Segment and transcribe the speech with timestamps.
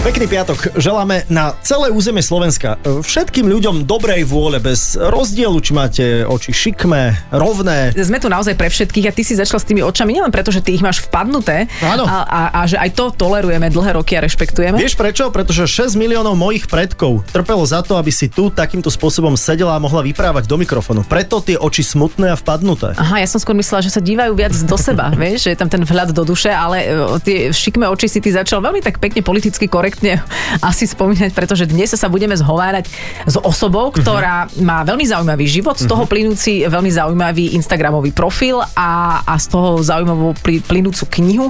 [0.00, 2.80] Pekný piatok želáme na celé územie Slovenska.
[2.80, 7.92] Všetkým ľuďom dobrej vôle, bez rozdielu, či máte oči šikmé, rovné.
[8.00, 10.64] Sme tu naozaj pre všetkých a ty si začal s tými očami nielen preto, že
[10.64, 12.08] ty ich máš vpadnuté Áno.
[12.08, 14.80] A, a, a že aj to tolerujeme dlhé roky a rešpektujeme.
[14.80, 15.28] Vieš prečo?
[15.28, 19.84] Pretože 6 miliónov mojich predkov trpelo za to, aby si tu takýmto spôsobom sedela a
[19.84, 21.04] mohla vyprávať do mikrofónu.
[21.04, 22.96] Preto tie oči smutné a vpadnuté.
[22.96, 25.68] Aha, ja som skôr myslela, že sa dívajú viac do seba, vieš, že je tam
[25.68, 29.20] ten vhľad do duše, ale e, tie šikmé oči si ty začal veľmi tak pekne
[29.20, 29.89] politicky korektne
[30.70, 32.86] asi spomínať, pretože dnes sa budeme zhovárať
[33.26, 39.22] s osobou, ktorá má veľmi zaujímavý život, z toho plynúci veľmi zaujímavý Instagramový profil a,
[39.26, 41.46] a z toho zaujímavú ply- plynúcu knihu.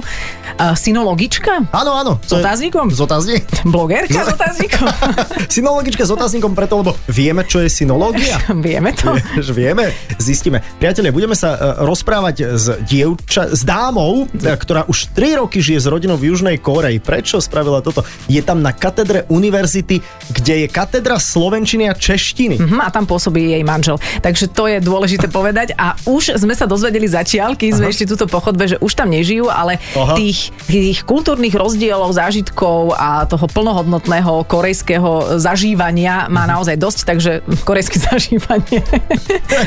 [0.61, 1.71] Uh, synologička?
[1.71, 2.13] Áno, áno.
[2.21, 2.91] S otáznikom?
[2.91, 3.43] S otáznik.
[3.63, 4.85] Blogerka s otáznikom?
[5.55, 8.37] Synologička s otáznikom preto, lebo vieme, čo je synológia.
[8.51, 9.15] Vieme to.
[9.37, 10.61] Vieš, vieme, zistíme.
[10.77, 15.79] Priatelia, budeme sa e, rozprávať s dievča, s dámou, e, ktorá už 3 roky žije
[15.83, 16.99] s rodinou v Južnej Koreji.
[17.01, 18.05] Prečo spravila toto?
[18.31, 19.99] Je tam na katedre univerzity,
[20.31, 22.55] kde je katedra slovenčiny a češtiny.
[22.63, 23.99] Mhm, a tam pôsobí jej manžel.
[24.23, 25.75] Takže to je dôležité povedať.
[25.75, 29.51] A už sme sa dozvedeli zatiaľ, keď sme ešte túto pochodbe, že už tam nežijú,
[29.51, 30.15] ale Aha.
[30.15, 37.31] tých, tých kultúrnych rozdielov, zážitkov a toho plnohodnotného korejského zažívania má naozaj dosť, takže
[37.67, 38.79] korejské zažívanie.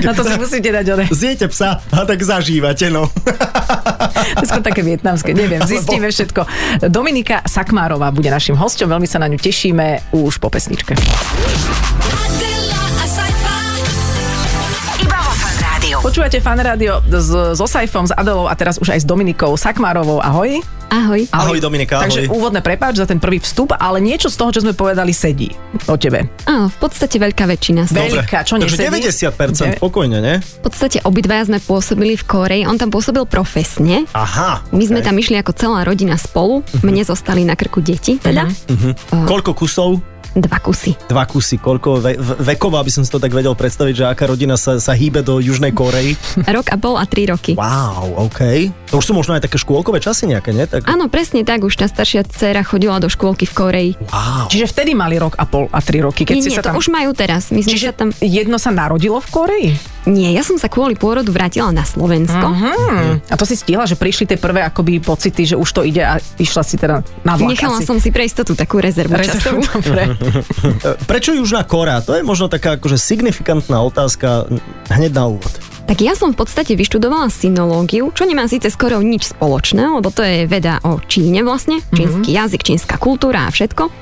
[0.00, 1.04] Na to si musíte dať ode.
[1.12, 3.12] Zjete psa a tak zažívate, no.
[4.40, 6.46] To je také vietnamské, neviem, zistíme všetko.
[6.88, 10.94] Dominika Sakmárová bude našim hosťom, veľmi sa na ňu tešíme už po pesničke.
[16.04, 20.20] Počúvate fan rádio s, so Saifom, s Adelou a teraz už aj s Dominikou Sakmárovou.
[20.20, 20.60] Ahoj.
[20.92, 21.24] Ahoj.
[21.32, 22.36] Ahoj, Dominika, Takže ahoj.
[22.36, 25.48] úvodné prepáč za ten prvý vstup, ale niečo z toho, čo sme povedali, sedí
[25.88, 26.28] o tebe.
[26.44, 27.88] Áno, v podstate veľká väčšina.
[27.88, 29.00] Veľká, čo Takže nesedí?
[29.32, 29.80] 90% Ne.
[29.80, 30.34] pokojne, ne?
[30.44, 32.62] V podstate obidvaja sme pôsobili v Koreji.
[32.68, 34.04] On tam pôsobil profesne.
[34.12, 34.60] Aha.
[34.76, 36.60] My sme tam išli ako celá rodina spolu.
[36.84, 38.44] Mne zostali na krku deti, teda.
[39.24, 40.04] Koľko kusov?
[40.34, 40.98] Dva kusy.
[41.06, 41.56] Dva kusy.
[41.56, 44.76] Koľko ve- v- vekovo, aby som si to tak vedel predstaviť, že aká rodina sa,
[44.76, 46.18] sa hýbe do Južnej Korei?
[46.54, 47.54] Rok a pol a tri roky.
[47.54, 48.66] Wow, OK.
[48.90, 50.66] To už sú možno aj také škôlkové časy nejaké, nie?
[50.66, 50.84] Tak...
[50.84, 51.62] Áno, presne tak.
[51.62, 53.90] Už tá staršia dcéra chodila do škôlky v Koreji.
[54.04, 54.50] Wow.
[54.50, 56.74] Čiže vtedy mali rok a pol a tri roky, keď Nie, si nie, sa to
[56.74, 56.78] tam...
[56.78, 57.54] už majú teraz.
[57.54, 58.08] My sme Čiže sa tam...
[58.18, 59.70] jedno sa narodilo v Koreji?
[60.04, 62.44] Nie, ja som sa kvôli pôrodu vrátila na Slovensko.
[62.44, 63.24] Hmm.
[63.24, 66.20] A to si stihla, že prišli tie prvé akoby pocity, že už to ide a
[66.36, 67.88] išla si teda na vlak Nechala asi.
[67.88, 69.64] som si pre istotu takú rezervu časovú.
[69.64, 70.04] Dobre.
[71.10, 72.00] Prečo Južná Korea?
[72.04, 74.48] To je možno taká akože signifikantná otázka
[74.90, 75.52] hneď na úvod.
[75.84, 80.24] Tak ja som v podstate vyštudovala synológiu, čo nemá síce skoro nič spoločné, lebo to
[80.24, 82.40] je veda o Číne vlastne, čínsky mm-hmm.
[82.40, 83.92] jazyk, čínska kultúra a všetko.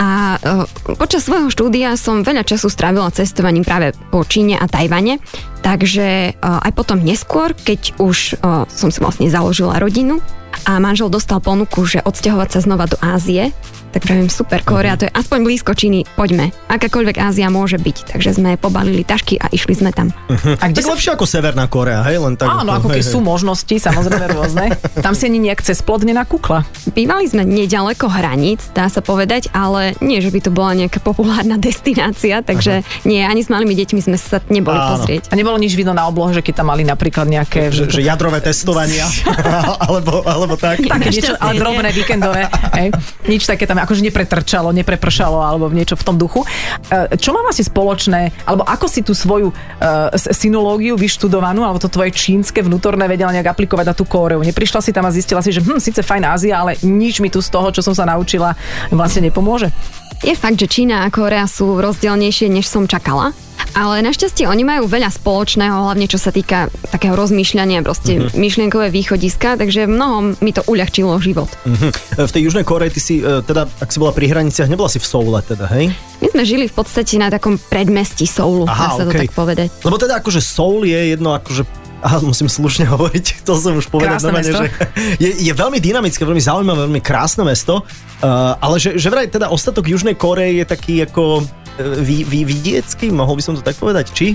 [0.00, 5.20] A e, počas svojho štúdia som veľa času strávila cestovaním práve po Číne a Tajvane,
[5.60, 10.24] takže e, aj potom neskôr, keď už e, som si vlastne založila rodinu
[10.64, 13.52] a manžel dostal ponuku, že odsťahovať sa znova do Ázie,
[13.96, 16.52] tak pravím, super, Korea, to je aspoň blízko Číny, poďme.
[16.68, 20.12] Akákoľvek Ázia môže byť, takže sme pobalili tašky a išli sme tam.
[20.60, 20.92] A kde Tak sa...
[20.92, 22.20] lepšie ako Severná Korea, hej?
[22.20, 24.76] Len tak, Áno, ako keď sú možnosti, samozrejme rôzne.
[25.00, 26.68] Tam si ani nejak cez plot nenakúkla.
[26.92, 31.56] Bývali sme nedaleko hraníc, dá sa povedať, ale nie, že by to bola nejaká populárna
[31.68, 33.08] destinácia, takže Aha.
[33.08, 34.92] nie, ani s malými deťmi sme sa neboli Áno.
[35.00, 35.32] pozrieť.
[35.32, 37.72] A nebolo nič vidno na oblohe, že keď tam mali napríklad nejaké...
[37.72, 39.08] Že, že jadrové testovania,
[39.88, 40.78] alebo, alebo tak.
[40.86, 42.46] Také niečo, ale drobné víkendové.
[42.78, 42.94] Hej.
[43.26, 46.46] Nič také tam akože nepretrčalo, neprepršalo alebo niečo v tom duchu.
[46.86, 51.90] E, Čo má vlastne spoločné, alebo ako si tú svoju uh, synológiu vyštudovanú, alebo to
[51.90, 54.44] tvoje čínske vnútorné vedela nejak aplikovať na tú Kóreu?
[54.44, 57.42] Neprišla si tam a zistila si, že hm, síce fajn Ázia, ale nič mi tu
[57.42, 58.54] z toho, čo som sa naučila,
[58.92, 59.72] vlastne nepomôže?
[60.20, 63.32] Je fakt, že Čína a Korea sú rozdielnejšie, než som čakala.
[63.76, 68.32] Ale našťastie oni majú veľa spoločného, hlavne čo sa týka takého rozmýšľania, proste Mhm.
[68.34, 71.52] myšlienkové východiska, takže mnohom mi to uľahčilo život.
[71.68, 71.88] Mhm.
[72.16, 74.96] V tej Južnej Koreji ty si, e, teda, ak si bola pri hraniciach, nebola si
[74.96, 75.92] v Soule teda, hej?
[76.18, 79.28] My sme žili v podstate na takom predmestí Soulu, dá sa to okej.
[79.28, 79.68] tak povedať.
[79.84, 84.20] Lebo teda akože Soul je jedno akože Aha, musím slušne hovoriť, chcel som už povedať
[84.20, 84.68] Krásne normálne, že
[85.16, 89.48] je, je veľmi dynamické, veľmi zaujímavé, veľmi krásne mesto, uh, ale že, že vraj teda
[89.48, 94.12] ostatok Južnej Koreje je taký ako vy, vy, vidiecký, mohol by som to tak povedať,
[94.12, 94.26] či?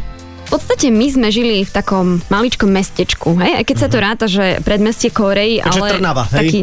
[0.52, 3.62] V podstate my sme žili v takom maličkom mestečku, hej?
[3.62, 6.38] Aj keď sa to ráta, že predmestie Koreji, Takže ale Trnava, hej?
[6.38, 6.60] taký,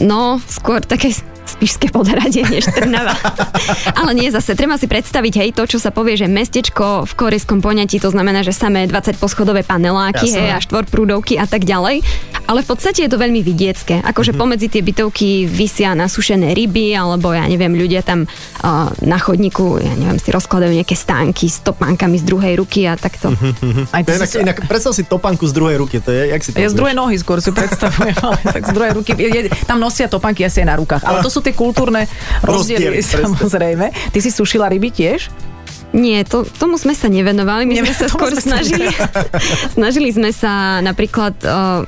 [0.00, 1.10] no, skôr také
[1.46, 3.14] spišské podhradie než Trnava.
[3.98, 7.60] Ale nie zase, treba si predstaviť, hej, to, čo sa povie, že mestečko v korejskom
[7.60, 10.38] poňatí, to znamená, že samé 20 poschodové paneláky, Jasné.
[10.38, 12.02] hej, a štvorprúdovky a tak ďalej.
[12.46, 14.02] Ale v podstate je to veľmi vidiecké.
[14.02, 19.78] Akože pomedzi tie bytovky vysia nasušené ryby, alebo ja neviem, ľudia tam uh, na chodníku,
[19.78, 23.30] ja neviem, si rozkladajú nejaké stánky s topánkami z druhej ruky a takto.
[23.94, 26.34] Aj To ty je inak, si, inak, predstav si topánku z druhej ruky, to je,
[26.34, 29.10] jak si to ja z druhej nohy skôr si predstavujem, ale tak z druhej ruky.
[29.16, 31.02] Je, je, tam nosia topánky asi aj na rukách.
[31.06, 32.04] Ale to sú tie kultúrne
[32.44, 33.86] rozdiely, Rozdiely, samozrejme.
[34.12, 35.32] Ty si sušila ryby tiež?
[35.92, 38.88] Nie, to, tomu sme sa nevenovali, my sme sa skôr snažili.
[39.76, 41.84] snažili sme sa napríklad uh,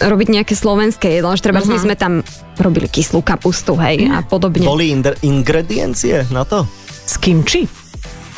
[0.00, 1.76] robiť nejaké slovenské jedlo, že treba, uh-huh.
[1.76, 2.24] sme tam
[2.56, 4.64] robili kyslú kapustu, hej, a podobne.
[4.64, 6.64] Boli inder- ingrediencie na to?
[7.04, 7.68] S kimči?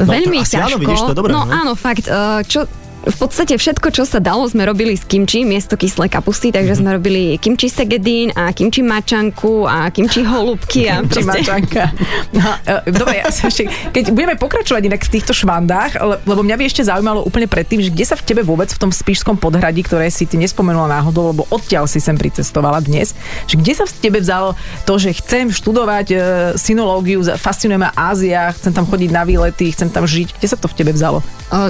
[0.01, 0.81] Veľmi to asi áno, ťažko.
[0.81, 1.53] vidíš, to je dobré, no, no.
[1.53, 2.67] áno, fakt, uh, čo
[3.03, 6.79] v podstate všetko, čo sa dalo, sme robili s kimči miesto kyslej kapusty, takže Mhm.
[6.79, 11.41] sme robili kimči segedín a kimči mačanku a kimči holubky a Či proste...
[11.41, 11.83] mačanka.
[12.31, 12.45] No,
[12.87, 16.65] dobre, ja sa ešte, keď budeme pokračovať inak v týchto švandách, le- lebo mňa by
[16.65, 20.07] ešte zaujímalo úplne predtým, že kde sa v tebe vôbec v tom spíšskom podhradí, ktoré
[20.07, 24.19] si ty nespomenula náhodou, lebo odtiaľ si sem pricestovala dnes, že kde sa v tebe
[24.19, 24.53] vzalo
[24.85, 26.17] to, že chcem študovať e,
[26.55, 30.37] synológiu, fascinuje ma Ázia, chcem tam chodiť na výlety, chcem tam žiť.
[30.37, 31.25] Kde sa to v tebe vzalo?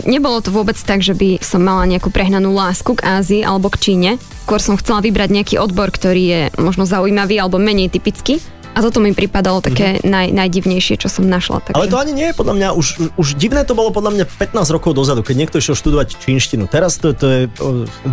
[0.05, 3.77] Nebolo to vôbec tak, že by som mala nejakú prehnanú lásku k Ázii alebo k
[3.93, 4.11] Číne.
[4.49, 8.41] Skôr som chcela vybrať nejaký odbor, ktorý je možno zaujímavý alebo menej typický.
[8.71, 11.59] A toto mi pripadalo také naj, najdivnejšie, čo som našla.
[11.59, 11.77] Takže...
[11.77, 12.87] Ale to ani nie je podľa mňa, už,
[13.19, 16.71] už divné to bolo podľa mňa 15 rokov dozadu, keď niekto išiel študovať čínštinu.
[16.71, 17.43] Teraz to, to je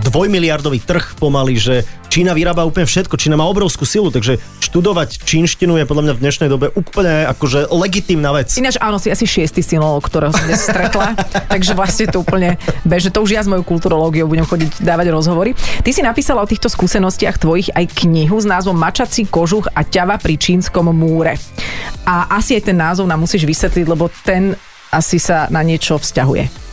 [0.09, 5.75] dvojmiliardový trh pomaly, že Čína vyrába úplne všetko, Čína má obrovskú silu, takže študovať čínštinu
[5.77, 8.55] je podľa mňa v dnešnej dobe úplne akože legitímna vec.
[8.55, 11.13] Ináč áno, si asi šiestý synológ, ktorého som dnes stretla,
[11.53, 12.55] takže vlastne to úplne
[12.87, 13.11] bežne.
[13.11, 15.51] To už ja s mojou kulturológiou budem chodiť dávať rozhovory.
[15.83, 20.15] Ty si napísala o týchto skúsenostiach tvojich aj knihu s názvom Mačací kožuch a ťava
[20.15, 21.35] pri čínskom múre.
[22.07, 24.55] A asi aj ten názov nám musíš vysvetliť, lebo ten
[24.95, 26.67] asi sa na niečo vzťahuje.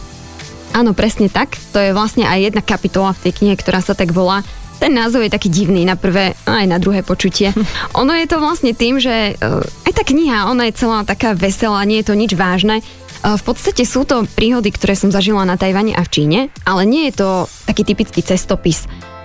[0.75, 1.55] Áno, presne tak.
[1.71, 4.43] To je vlastne aj jedna kapitola v tej knihe, ktorá sa tak volá.
[4.83, 7.55] Ten názov je taký divný na prvé aj na druhé počutie.
[8.01, 11.87] Ono je to vlastne tým, že eh, aj tá kniha, ona je celá taká veselá,
[11.87, 12.81] nie je to nič vážne.
[12.81, 16.85] Eh, V podstate sú to príhody, ktoré som zažila na Tajvane a v Číne, ale
[16.85, 17.29] nie je to
[17.65, 18.85] taký typický cestopis.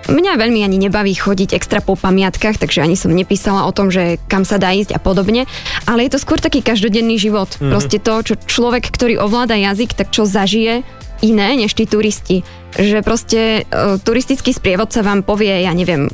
[0.09, 4.17] Mňa veľmi ani nebaví chodiť extra po pamiatkách, takže ani som nepísala o tom, že
[4.25, 5.45] kam sa dá ísť a podobne,
[5.85, 7.53] ale je to skôr taký každodenný život.
[7.53, 7.69] Mm-hmm.
[7.69, 10.81] Proste to, čo človek, ktorý ovláda jazyk, tak čo zažije
[11.21, 12.43] iné než tí turisti.
[12.69, 16.05] Že proste uh, turistický sprievodca vám povie, ja neviem,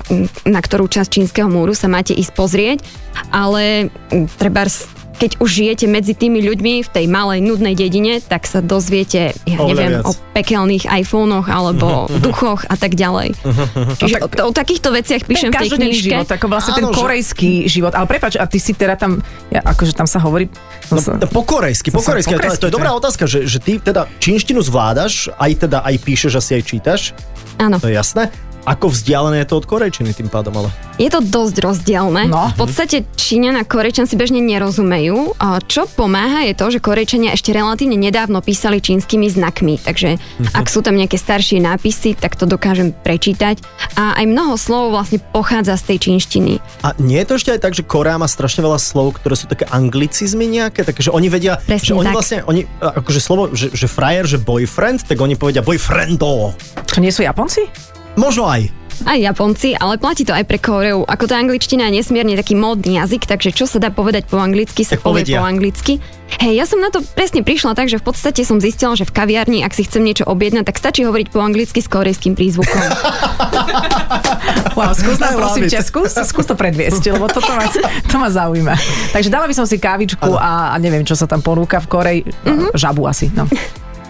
[0.48, 2.78] na ktorú časť čínskeho múru sa máte ísť pozrieť,
[3.30, 3.92] ale
[4.40, 4.64] treba
[5.16, 9.58] keď už žijete medzi tými ľuďmi v tej malej nudnej dedine, tak sa dozviete, ja
[9.58, 10.06] Oveľa neviem, viac.
[10.06, 11.88] o pekelných iPhonech alebo
[12.26, 13.32] duchoch a tak ďalej.
[14.02, 16.04] Čiže o, o takýchto veciach píšem ten v tej knižke.
[16.06, 17.92] život, ako vlastne ten Áno, že- korejský život.
[17.92, 20.52] Ale prepač, a ty si teda tam, ja, akože tam sa hovorí...
[20.88, 22.32] No, sa- po korejsky, po korejsky.
[22.32, 25.32] po To, je- to je korejsky, dobrá to otázka, že, že ty teda čínštinu zvládaš,
[25.34, 27.02] aj teda aj píšeš, asi aj čítaš,
[27.56, 27.80] Áno.
[27.80, 28.28] to je jasné.
[28.66, 30.74] Ako vzdialené je to od korejčiny tým pádom, ale...
[30.98, 32.26] Je to dosť rozdielne.
[32.26, 32.50] No.
[32.58, 35.38] V podstate Číňan a Korejčan si bežne nerozumejú.
[35.38, 40.18] A čo pomáha je to, že Korejčania ešte relatívne nedávno písali čínskymi znakmi, takže
[40.58, 43.62] ak sú tam nejaké staršie nápisy, tak to dokážem prečítať.
[44.02, 46.54] A aj mnoho slov vlastne pochádza z tej čínštiny.
[46.82, 49.46] A nie je to ešte aj tak, že Korea má strašne veľa slov, ktoré sú
[49.46, 52.16] také anglicizmy nejaké, takže oni vedia, Presne že oni tak.
[52.18, 56.56] vlastne, oni, akože slovo, že, že frajer, že boyfriend, tak oni povedia boyfriendo.
[56.58, 57.94] To nie sú Japonci?
[58.16, 58.72] Možno aj.
[59.04, 61.04] Aj Japonci, ale platí to aj pre Koreu.
[61.04, 64.88] Ako tá angličtina je nesmierne taký módny jazyk, takže čo sa dá povedať po anglicky,
[64.88, 65.36] sa Tak povie povedia.
[65.36, 65.94] po anglicky.
[66.40, 69.12] Hej, ja som na to presne prišla tak, že v podstate som zistila, že v
[69.12, 72.82] kaviarni, ak si chcem niečo objednať, tak stačí hovoriť po anglicky s korejským prízvukom.
[74.76, 77.64] Wow, skús nám, prosím ťa, skús, skús to predviesť, lebo toto ma,
[78.12, 78.76] to ma zaujíma.
[79.16, 82.22] Takže dala by som si kávičku a, a neviem, čo sa tam ponúka v Koreji.
[82.44, 83.48] No, žabu asi, no.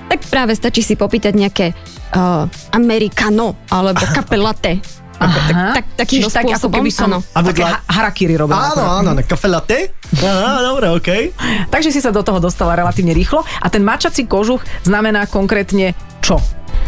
[0.05, 1.65] tak práve stačí si popýtať nejaké
[2.13, 4.73] uh, americano alebo kafe latte.
[5.15, 5.37] Ako,
[5.71, 7.19] tak, tak, Čiže tak, ako keby som áno.
[7.31, 8.75] A také vedľa- ha- harakiri robila.
[8.75, 9.95] Áno, áno, na kafe latte?
[10.11, 11.23] Dobre, okej.
[11.71, 13.47] Takže si sa do toho dostala relatívne rýchlo.
[13.63, 16.35] A ten mačací kožuch znamená konkrétne čo?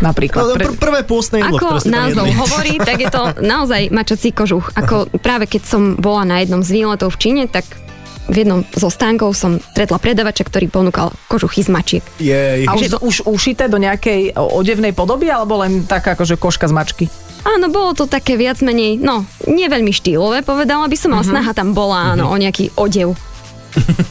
[0.03, 0.43] Napríklad.
[0.43, 4.75] No, pr- prvé pôstne jedlo, Ako názov hovorí, tak je to naozaj mačací kožuch.
[4.75, 7.63] Ako práve keď som bola na jednom z výletov v Číne, tak
[8.27, 12.03] v jednom zo stánkov som stretla predavača, ktorý ponúkal kožuchy z mačiek.
[12.19, 12.67] Jej.
[12.67, 16.67] a už, je to už ušité do nejakej odevnej podoby, alebo len taká akože koška
[16.67, 17.05] z mačky?
[17.47, 21.55] Áno, bolo to také viac menej, no, nie veľmi štýlové, povedala by som, ale snaha
[21.55, 23.15] tam bola, áno, o nejaký odev.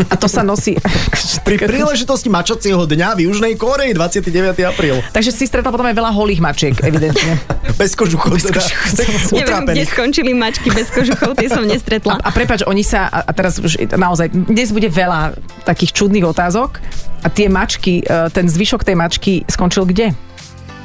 [0.08, 0.80] A to sa nosí...
[1.46, 4.56] Pri príležitosti mačacieho dňa v Južnej Koreji 29.
[4.66, 4.98] apríl.
[5.14, 7.38] Takže si stretla potom aj veľa holých mačiek, evidentne.
[7.80, 8.40] Bez kožuchov.
[8.40, 8.64] Teda.
[9.36, 12.16] Neviem, kde skončili mačky bez kožuchov, tie som nestretla.
[12.24, 15.34] A prepač, oni sa, a a teraz už naozaj, dnes bude veľa
[15.66, 16.78] takých čudných otázok
[17.26, 20.14] a tie mačky, e, ten zvyšok tej mačky skončil kde?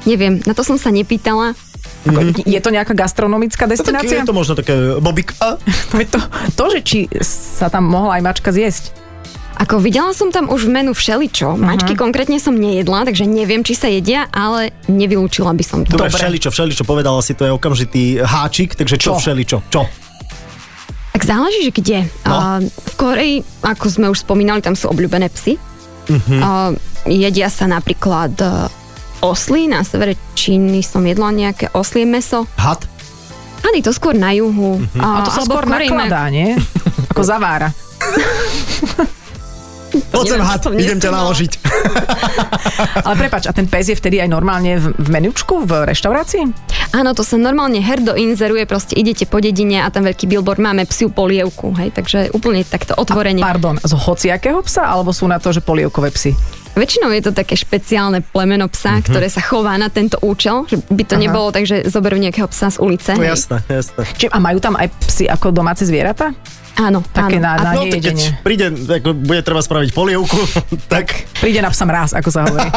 [0.10, 1.54] Neviem, na to som sa nepýtala.
[2.02, 2.44] Mhm.
[2.44, 4.22] Je to nejaká gastronomická No, tak destinácia?
[4.22, 4.74] je to možno také.
[4.74, 6.20] To, je to,
[6.56, 8.90] to, že či sa tam mohla aj mačka zjesť.
[9.52, 11.54] Ako videla som tam už v menu všeličo.
[11.54, 15.94] Mačky konkrétne som nejedla, takže neviem, či sa jedia, ale nevylúčila by som to.
[15.94, 16.18] Dobre, Dobre.
[16.18, 19.22] všeličo, všeličo, povedala si, to je okamžitý háčik, takže čo, Čo?
[19.22, 19.58] všeličo?
[19.70, 19.86] Čo?
[21.12, 22.00] Tak záleží, že kde.
[22.26, 22.32] No.
[22.32, 25.60] A v Koreji, ako sme už spomínali, tam sú obľúbené psy.
[26.10, 26.38] Mhm.
[26.42, 26.50] A
[27.06, 28.48] jedia sa napríklad e,
[29.22, 32.50] osly, na severe Číny som jedla nejaké oslie meso.
[32.58, 32.84] Had?
[33.62, 34.82] Hady to skôr na juhu.
[34.82, 35.00] Mhm.
[35.00, 36.58] A to sa skôr nakladá, nie?
[37.14, 37.70] Ako zavára.
[39.92, 41.52] Poď sem had, idem ťa naložiť.
[43.06, 46.48] Ale prepač, a ten pes je vtedy aj normálne v, v menučku, v reštaurácii?
[46.96, 50.88] Áno, to sa normálne herdo inzeruje, proste idete po dedine a tam veľký billboard, máme
[50.88, 53.44] psiu polievku, hej, takže úplne takto otvorene.
[53.44, 56.36] Pardon, z hociakého psa, alebo sú na to, že polievkové psy?
[56.74, 59.04] Väčšinou je to také špeciálne plemeno psa, Mhm.
[59.06, 61.22] ktoré sa chová na tento účel, že by to Aha.
[61.22, 63.12] nebolo tak, že zoberú nejakého psa z ulice.
[63.14, 64.02] No jasné, jasné.
[64.16, 66.32] Či, a majú tam aj psy ako domáce zvieratá?
[66.74, 67.44] Áno, Také áno.
[67.46, 70.40] na- na- No keď príde, ako bude treba spraviť polievku,
[70.88, 72.64] tak Príde na psa mráz, ako sa hovorí.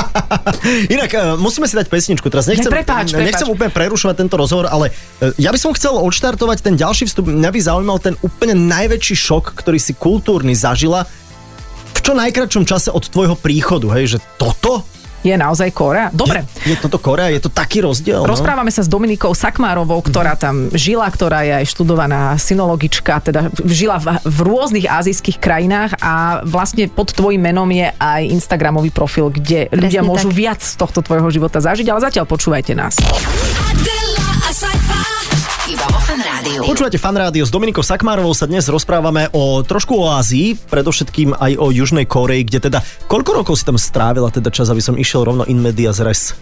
[0.90, 2.26] Inak uh, musíme si dať pesničku.
[2.26, 3.54] Teraz nechcem, Ne, prepáč, nechcem prepáč.
[3.54, 7.28] úplne prerušovať tento rozhovor, ale uh, ja by som chcel odštartovať ten ďalší vstup.
[7.28, 11.06] Mňa by zaujímal ten úplne najväčší šok, ktorý si kultúrny zažila
[12.04, 14.84] čo najkračšom čase od tvojho príchodu, hej, že toto?
[15.24, 16.12] Je naozaj Korea?
[16.12, 16.44] Dobre.
[16.68, 17.32] Je, je toto Korea?
[17.32, 18.28] Je to taký rozdiel?
[18.28, 23.96] Rozprávame sa s Dominikou Sakmárovou, ktorá tam žila, ktorá je aj študovaná synologička, teda žila
[23.96, 29.72] v, v rôznych azijských krajinách a vlastne pod tvojim menom je aj Instagramový profil, kde
[29.72, 30.36] ľudia môžu tak.
[30.36, 33.00] viac z tohto tvojho života zažiť, ale zatiaľ počúvajte nás.
[35.94, 36.60] Vo Fan Rádiu.
[36.66, 41.54] Počúvate fan rádio s Dominikou Sakmárovou sa dnes rozprávame o trošku o Ázii, predovšetkým aj
[41.54, 45.22] o Južnej Koreji, kde teda koľko rokov si tam strávila teda čas, aby som išiel
[45.22, 46.34] rovno in medias res?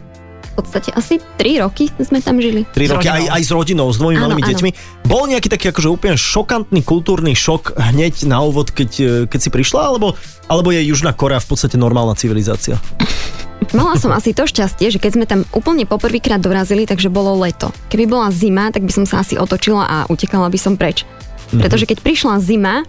[0.57, 2.65] V podstate asi 3 roky sme tam žili.
[2.73, 4.51] 3 S roky, aj, aj s rodinou, s dvomi malými áno.
[4.57, 4.71] deťmi.
[5.05, 9.93] Bol nejaký taký akože úplne šokantný kultúrny šok hneď na úvod, keď, keď si prišla,
[9.93, 10.17] alebo,
[10.49, 12.81] alebo je Južná Korea v podstate normálna civilizácia?
[13.71, 17.71] Mala som asi to šťastie, že keď sme tam úplne poprvýkrát dorazili, takže bolo leto.
[17.87, 21.07] Keby bola zima, tak by som sa asi otočila a utekala by som preč.
[21.55, 22.83] Pretože keď prišla zima,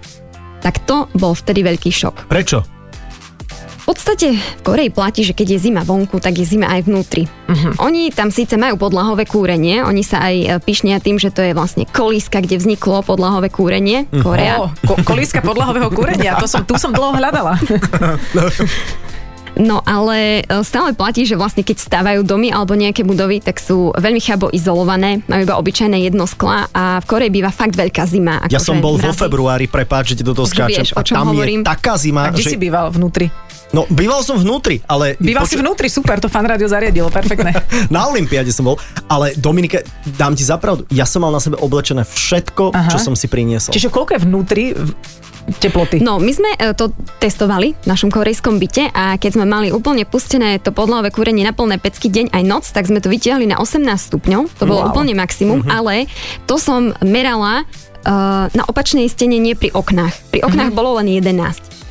[0.63, 2.31] tak to bol vtedy veľký šok.
[2.31, 2.63] Prečo?
[3.83, 7.27] V podstate v Koreji platí, že keď je zima vonku, tak je zima aj vnútri.
[7.27, 7.75] Uh-huh.
[7.83, 11.51] Oni tam síce majú podlahové kúrenie, oni sa aj e, pyšnia tým, že to je
[11.51, 14.07] vlastne kolíska, kde vzniklo podlahové kúrenie.
[14.23, 14.63] Korea.
[14.63, 17.59] O, ko- kolíska podlahového kúrenia, to som, tu som dlho hľadala.
[19.53, 23.93] No ale e, stále platí, že vlastne keď stávajú domy alebo nejaké budovy, tak sú
[23.93, 28.41] veľmi chabo izolované, majú iba obyčajné jedno skla a v Koreji býva fakt veľká zima.
[28.49, 29.21] Ja akože som bol vo mrazy.
[29.21, 30.89] februári, prepáč, že ti do toho skáčem.
[30.89, 31.61] vieš, a tam hovorím.
[31.61, 32.49] je taká zima, A kde že...
[32.53, 33.29] si býval vnútri?
[33.73, 35.17] No, býval som vnútri, ale...
[35.17, 37.57] Býval si vnútri, super, to fan rádio zariadilo, perfektné.
[37.93, 38.77] Na Olympiáde som bol,
[39.09, 39.81] ale Dominike,
[40.13, 42.93] dám ti zapravdu, ja som mal na sebe oblečené všetko, Aha.
[42.93, 43.73] čo som si priniesol.
[43.73, 44.63] Čiže koľko je vnútri
[45.59, 45.99] teploty?
[45.99, 50.03] No, my sme e, to testovali v našom korejskom byte a keď sme mali úplne
[50.03, 53.59] pustené to podlahové kúrenie na plné pecky deň aj noc, tak sme to vytiahli na
[53.59, 54.41] 18 stupňov.
[54.59, 54.89] To bolo Wow.
[54.91, 56.07] úplne maximum, ale
[56.43, 60.11] to som merala uh, na opačnej stene, nie pri oknách.
[60.29, 61.31] Pri oknách bolo len 11.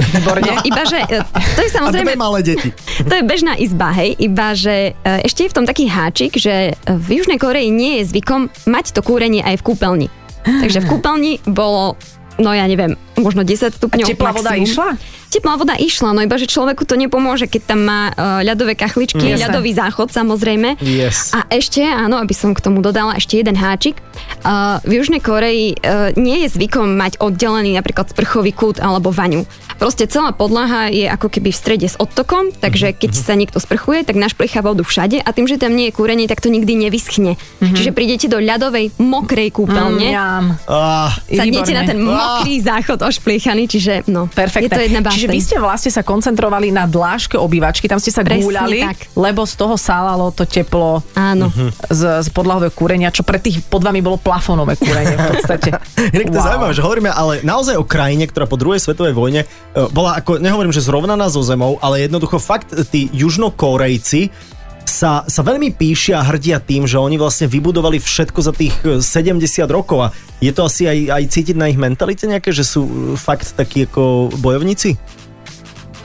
[0.03, 0.45] Výborne.
[0.45, 1.25] No, iba že, e,
[1.57, 2.69] to je a samozrejme dve malé deti.
[3.09, 6.75] To je bežná izba, hej, iba že e, ešte je v tom taký háčik, že
[6.85, 10.09] v Južnej Koreji nie je zvykom mať to kúrenie aj v kúpeľni.
[10.65, 11.95] Takže v kúpeľni bolo,
[12.39, 14.07] no ja neviem, možno 10 stupňov.
[14.07, 14.97] A teplá voda išla?
[15.33, 19.17] Teplá voda išla, no iba že človeku to nepomôže, keď tam má uh, ľadové kachličky,
[19.23, 19.41] Mm.
[19.41, 19.45] Jasné.
[19.49, 20.77] ľadový záchod samozrejme.
[20.85, 21.33] Yes.
[21.33, 23.97] A ešte, áno, aby som k tomu dodala ešte jeden háčik.
[24.45, 29.49] Uh, v Južnej Koreji uh, nie je zvykom mať oddelený napríklad sprchový kút alebo vaňu.
[29.81, 34.05] Proste celá podlaha je ako keby v strede s odtokom, takže keď sa niekto sprchuje,
[34.05, 37.35] tak našplicha vodu všade a tým, že tam nie je kúrenie, tak to nikdy nevyschne.
[37.59, 40.45] Čiže prídete do ľadovej mokrej kúpeľne, Mňam.
[40.69, 44.67] Ah, sadnete na ten mokrý záchod ošpliechaný, čiže no, Perfektné.
[44.67, 45.21] je to jedna báseň.
[45.23, 48.99] Čiže vy ste vlastne sa koncentrovali na dláške obývačky, tam ste sa Presne gúľali, tak.
[49.15, 51.49] lebo z toho sálalo to teplo Áno.
[51.87, 55.71] z, z podlahového kúrenia, čo pre tých pod vami bolo plafónové kúrenie v podstate.
[56.17, 59.47] Inak to je zaujímavé, že hovoríme ale naozaj o krajine, ktorá po druhej svetovej vojne
[59.47, 59.47] e,
[59.95, 64.52] bola ako, nehovorím, že zrovnaná so zemou, ale jednoducho fakt tí južnokorejci
[64.87, 69.03] sa, sa veľmi píšia a hrdia tým, že oni vlastne vybudovali všetko za tých e,
[69.03, 70.09] 70 rokov a
[70.39, 73.87] je to asi aj, aj cítiť na ich mentalite nejaké, že sú e, fakt takí
[73.91, 74.95] ako bojovníci?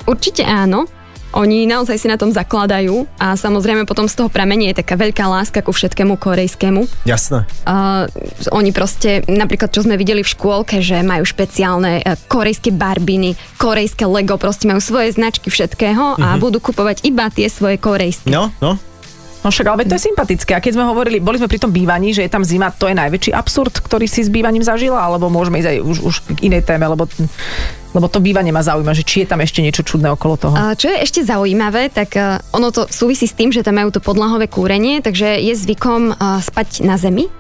[0.07, 0.87] Určite áno.
[1.37, 5.21] Oni naozaj si na tom zakladajú a samozrejme potom z toho pramenie je taká veľká
[5.29, 6.89] láska ku všetkému korejskému.
[7.05, 7.45] Jasné.
[7.61, 8.09] Uh,
[8.49, 14.09] oni proste, napríklad čo sme videli v škôlke, že majú špeciálne uh, korejské barbiny, korejské
[14.09, 18.33] Lego, proste majú svoje značky všetkého a budú kupovať iba tie svoje korejské.
[18.33, 18.81] No, no.
[19.47, 20.51] No však, ale to je sympatické.
[20.51, 22.99] A keď sme hovorili, boli sme pri tom bývaní, že je tam zima, to je
[22.99, 26.67] najväčší absurd, ktorý si s bývaním zažila, alebo môžeme ísť aj už, už k inej
[26.67, 27.07] téme, lebo,
[27.95, 30.75] lebo to bývanie ma zaujíma, že či je tam ešte niečo čudné okolo toho.
[30.75, 34.03] Čo je ešte zaujímavé, tak uh, ono to súvisí s tým, že tam majú to
[34.03, 37.31] podlahové kúrenie, takže je zvykom uh, spať na zemi.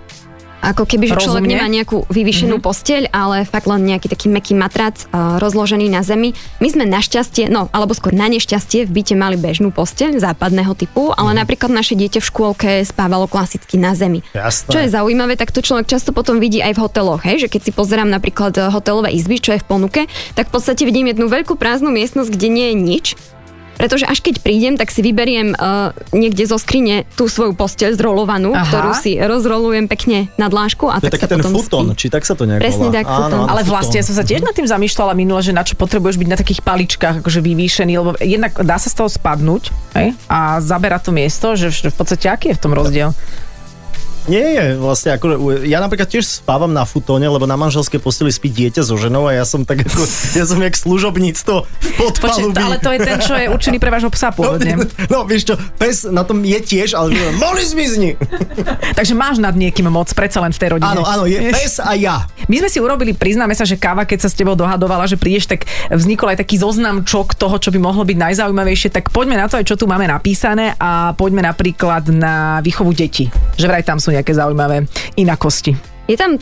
[0.57, 1.53] Ako keby, že človek Rozumne.
[1.53, 2.69] nemá nejakú vyvýšenú mm-hmm.
[2.69, 6.33] posteľ, ale fakt len nejaký taký meký matrac uh, rozložený na zemi.
[6.57, 11.13] My sme našťastie, no alebo skôr na nešťastie v byte mali bežnú posteľ západného typu,
[11.13, 14.25] ale napríklad naše dieťa v škôlke spávalo klasicky na zemi.
[14.33, 14.69] Jasné.
[14.73, 17.45] Čo je zaujímavé, tak to človek často potom vidí aj v hoteloch, hej?
[17.45, 20.01] že keď si pozerám napríklad eh, hotelové izby, čo je v ponuke,
[20.33, 23.05] tak v podstate vidím jednu veľkú prázdnu miestnosť, kde nie je nič.
[23.77, 28.57] Pretože až keď prídem, tak si vyberiem uh, niekde zo skrine tú svoju posteľ zrolovanú,
[28.57, 28.65] Aha.
[28.65, 31.85] ktorú si rozrolujem pekne na dlážku a To je tak taký sa ten potom futon,
[31.93, 31.97] spí.
[32.01, 32.97] či tak sa to nejak Presne volá.
[32.97, 33.45] tak, futon.
[33.45, 36.29] Ale vlastne ja som sa tiež nad tým zamýšľala minule, že na čo potrebuješ byť
[36.29, 40.17] na takých paličkách, akože vyvýšený, lebo jednak dá sa z toho spadnúť hej?
[40.25, 43.09] a zabera to miesto, že v v podstate aký je v tom rozdiel?
[44.27, 48.51] Nie je vlastne ako, ja napríklad tiež spávam na futóne, lebo na manželskej posteli spí
[48.51, 50.03] dieťa so ženou a ja som tak ako,
[50.35, 52.59] ja som jak služobníctvo v podpalubí.
[52.59, 54.83] ale to je ten, čo je určený pre vášho psa no, pôvodne.
[55.13, 58.19] no, vieš čo, pes na tom je tiež, ale mohli zmizni.
[58.99, 60.91] Takže máš nad niekým moc, predsa len v tej rodine.
[60.91, 62.27] Áno, áno, je pes a ja.
[62.51, 65.47] My sme si urobili, priznáme sa, že káva, keď sa s tebou dohadovala, že prídeš,
[65.47, 68.91] tak vznikol aj taký zoznamčok toho, čo by mohlo byť najzaujímavejšie.
[68.91, 73.31] Tak poďme na to aj, čo tu máme napísané a poďme napríklad na výchovu detí.
[73.55, 75.77] Že vraj tam sú nejaké zaujímavé inakosti.
[76.09, 76.41] Je tam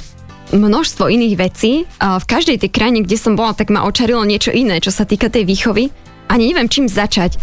[0.56, 1.84] množstvo iných vecí.
[2.00, 5.28] V každej tej krajine, kde som bola, tak ma očarilo niečo iné, čo sa týka
[5.28, 5.92] tej výchovy.
[6.26, 7.38] Ani neviem, čím začať.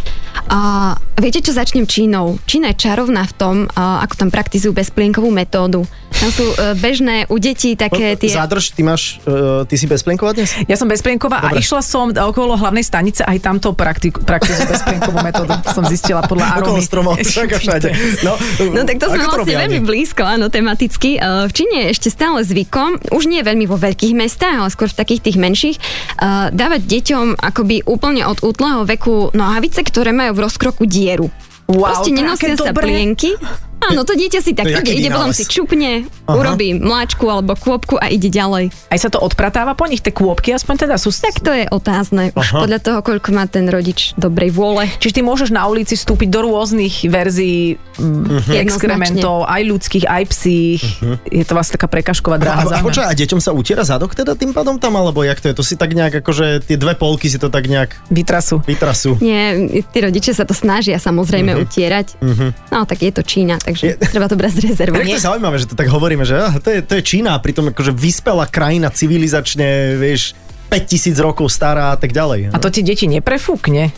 [0.49, 2.37] A viete, čo začnem Čínou?
[2.45, 5.85] Čína je čarovná v tom, a ako tam praktizujú bezplienkovú metódu.
[6.13, 8.31] Tam sú e, bežné u detí také tie...
[8.31, 10.55] Zadrž, ty máš, uh, ty si bezplienková dnes?
[10.69, 11.65] Ja som bezplienková a Dobre.
[11.65, 15.57] išla som okolo hlavnej stanice aj tamto praktik- praktizujú bezplienkovú metódu.
[15.73, 16.85] Som zistila podľa Okolo arómy.
[16.85, 17.91] stromov, a.
[18.27, 18.37] No,
[18.71, 21.17] No tak to sme vlastne veľmi blízko, áno, tematicky.
[21.17, 24.93] E, V Číne je ešte stále zvykom, už nie veľmi vo veľkých mestách, ale skôr
[24.93, 25.83] v takých tých menších, e,
[26.53, 28.39] dávať deťom akoby úplne od
[28.73, 31.29] útleho veku nohavice, ktoré majú v rozkroku dieru.
[31.69, 32.89] Wow, Proste nenosia sa dobré.
[32.89, 33.37] plienky.
[33.91, 36.39] Áno, to dieťa si tak To je ide, ide potom si čupne, Aha.
[36.39, 38.71] urobí mláčku alebo kôpku a ide ďalej.
[38.93, 41.11] Aj sa to odpratáva po nich, tie kôpky aspoň teda sú...
[41.11, 42.61] Tak to je otázne, už Aha.
[42.67, 44.87] podľa toho, koľko má ten rodič dobrej vôle.
[45.03, 50.83] Čiže ty môžeš na ulici vstúpiť do rôznych verzií mm, exkrementov, aj ľudských, aj psích.
[51.27, 54.39] Je to vlastne taká prekažková dráha a, a počkaj, a deťom sa utiera zadok teda
[54.39, 55.55] tým pádom tam, alebo jak to je?
[55.59, 58.63] To si tak nejak akože tie dve polky si to tak nejak Vytrasu.
[58.65, 59.19] vytrasú.
[59.19, 62.21] Nie, tí rodičia sa to snažia samozrejme utierať.
[62.71, 65.01] No tak je to Čína, takže Je- treba to brať s rezervou.
[65.01, 67.41] Tak to je zaujímavé, že to tak hovoríme, že ah, to, je, to je Čína,
[67.41, 70.37] pritom akože vyspelá krajina civilizačne, vieš,
[70.73, 72.53] 5000 rokov stará a tak ďalej.
[72.53, 73.93] A to ti deti neprefúkne?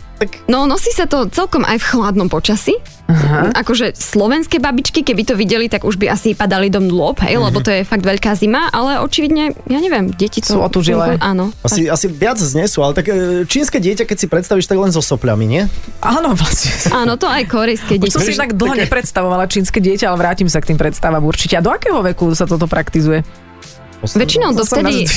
[0.47, 2.79] No nosí sa to celkom aj v chladnom počasí.
[3.05, 3.53] Aha.
[3.53, 7.61] Akože slovenské babičky, keby to videli, tak už by asi padali do nôb, hej, lebo
[7.61, 10.57] to je fakt veľká zima, ale očividne, ja neviem, deti to...
[10.57, 11.21] Sú otužilé.
[11.21, 11.53] Áno.
[11.61, 15.05] Asi, asi viac znesú, ale tak e, čínske dieťa, keď si predstavíš, tak len so
[15.05, 15.63] sopľami, nie?
[16.01, 16.73] Áno, vlastne.
[16.97, 20.49] Áno, to aj korejské Už som si tak dlho také- nepredstavovala čínske dieťa, ale vrátim
[20.49, 21.53] sa k tým predstavám určite.
[21.57, 23.21] A do akého veku sa toto praktizuje?
[24.03, 25.07] Väčšinou To som dovtedy...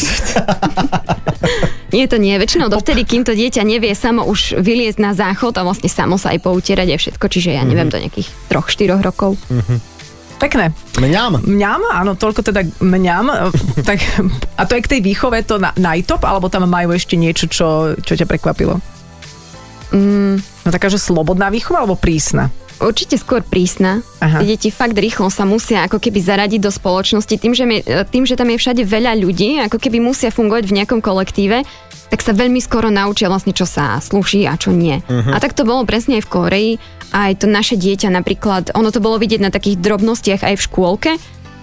[1.88, 2.37] Nie, to nie.
[2.37, 6.37] Väčšinou dovtedy, kým to dieťa nevie samo už vyliezť na záchod a vlastne samo sa
[6.37, 9.41] aj poutierať a všetko, čiže ja neviem, do nejakých 3-4 rokov.
[10.37, 10.71] Pekné.
[11.01, 11.41] Mňam.
[11.49, 13.33] Mňam, áno, toľko teda mňam.
[13.88, 14.05] tak,
[14.55, 17.97] a to je k tej výchove to na, najtop, alebo tam majú ešte niečo, čo,
[18.05, 18.77] čo ťa prekvapilo?
[19.88, 22.53] Mm, No taká, že slobodná výchova alebo prísna?
[22.81, 24.01] Určite skôr prísna.
[24.23, 24.43] Aha.
[24.43, 28.35] Deti fakt rýchlo sa musia ako keby zaradiť do spoločnosti tým že, mi- tým, že
[28.35, 31.62] tam je všade veľa ľudí, ako keby musia fungovať v nejakom kolektíve,
[32.09, 34.97] tak sa veľmi skoro naučia vlastne, čo sa slúši a čo nie.
[35.05, 35.33] Uh-huh.
[35.33, 36.73] A tak to bolo presne aj v Koreji.
[37.09, 41.11] Aj to naše dieťa napríklad, ono to bolo vidieť na takých drobnostiach aj v škôlke,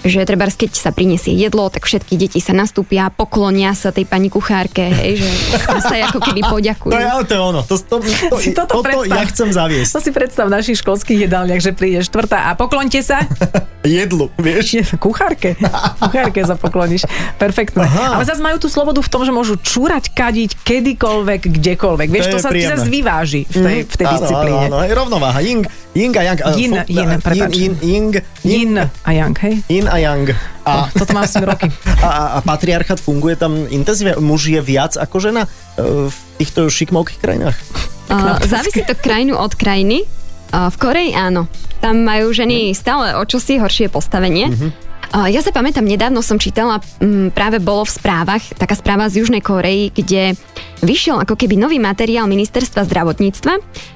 [0.05, 4.29] že treba, keď sa prinesie jedlo, tak všetky deti sa nastúpia, poklonia sa tej pani
[4.29, 6.93] kuchárke, hej, že sa ako keby poďakujú.
[6.93, 7.61] To je, ale to je ono.
[7.65, 7.95] To, to,
[8.31, 9.91] to, Si toto toto ja chcem zaviesť.
[9.91, 13.25] To si predstav v našich školských jedálniach, že príde štvrtá a poklonte sa.
[13.85, 14.81] Jedlu, vieš?
[14.97, 15.53] Kuchárke.
[16.01, 17.05] Kuchárke sa pokloníš.
[17.37, 17.85] Perfektné.
[17.85, 18.17] Aha.
[18.17, 22.07] Ale zase majú tú slobodu v tom, že môžu čúrať, kadiť kedykoľvek, kdekoľvek.
[22.09, 24.65] Vieš, To to, sa ti zase vyváži v tej, v tej Áno, disciplíne.
[24.73, 25.39] Áno, áno, rovnováha.
[25.45, 26.39] Ying, Ying a Yang.
[26.57, 27.51] Yin, fo- yin, prepáč.
[27.53, 28.05] Yin, yin,
[28.41, 29.55] Yin a Yang, hej?
[29.69, 30.35] Yin a Yang.
[30.67, 31.71] A, toto mám asi roky.
[32.05, 34.19] a, a, a patriarchát funguje tam intenzívne?
[34.19, 37.57] Muž je viac ako žena eh, v týchto šikmovkých krajinách?
[38.05, 40.03] Uh, závisí to krajinu od krajiny.
[40.51, 41.47] Uh, v Koreji áno.
[41.79, 44.51] Tam majú ženy stále o čosi horšie postavenie.
[45.15, 49.23] Uh, ja sa pamätám, nedávno som čítala, m, práve bolo v správach, taká správa z
[49.23, 50.35] Južnej Koreji, kde
[50.83, 53.53] vyšiel ako keby nový materiál ministerstva zdravotníctva,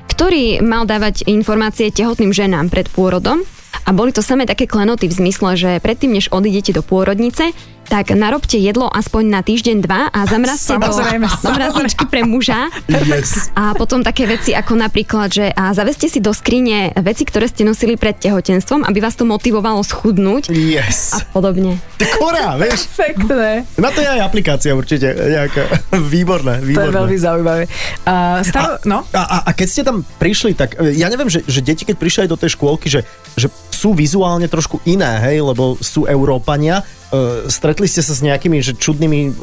[0.10, 3.46] ktorý mal dávať informácie tehotným ženám pred pôrodom
[3.86, 7.52] a boli to samé také klenoty v zmysle, že predtým, než odídete do pôrodnice,
[7.90, 10.94] tak narobte jedlo aspoň na týždeň, dva a zamrazte do,
[11.42, 12.70] do mrazničky pre muža.
[12.86, 13.50] Yes.
[13.58, 17.66] A potom také veci ako napríklad, že a zaveste si do skrine veci, ktoré ste
[17.66, 21.18] nosili pred tehotenstvom, aby vás to motivovalo schudnúť Yes.
[21.18, 21.82] a podobne.
[21.98, 22.86] Ty Korea, vieš?
[22.94, 23.66] Perfektné.
[23.82, 25.66] Na to je aj aplikácia určite nejaká.
[26.14, 26.86] Výborné, To výborné.
[26.86, 27.64] je veľmi zaujímavé.
[28.06, 29.02] Uh, staro, no?
[29.12, 31.96] A, a, a keď ste tam prišli, tak e, ja neviem, že, že deti, keď
[31.98, 33.02] prišli aj do tej škôlky, že,
[33.34, 36.84] že sú vizuálne trošku iné, hej, lebo sú Európania.
[37.10, 39.34] E, stretli ste sa s nejakými že čudnými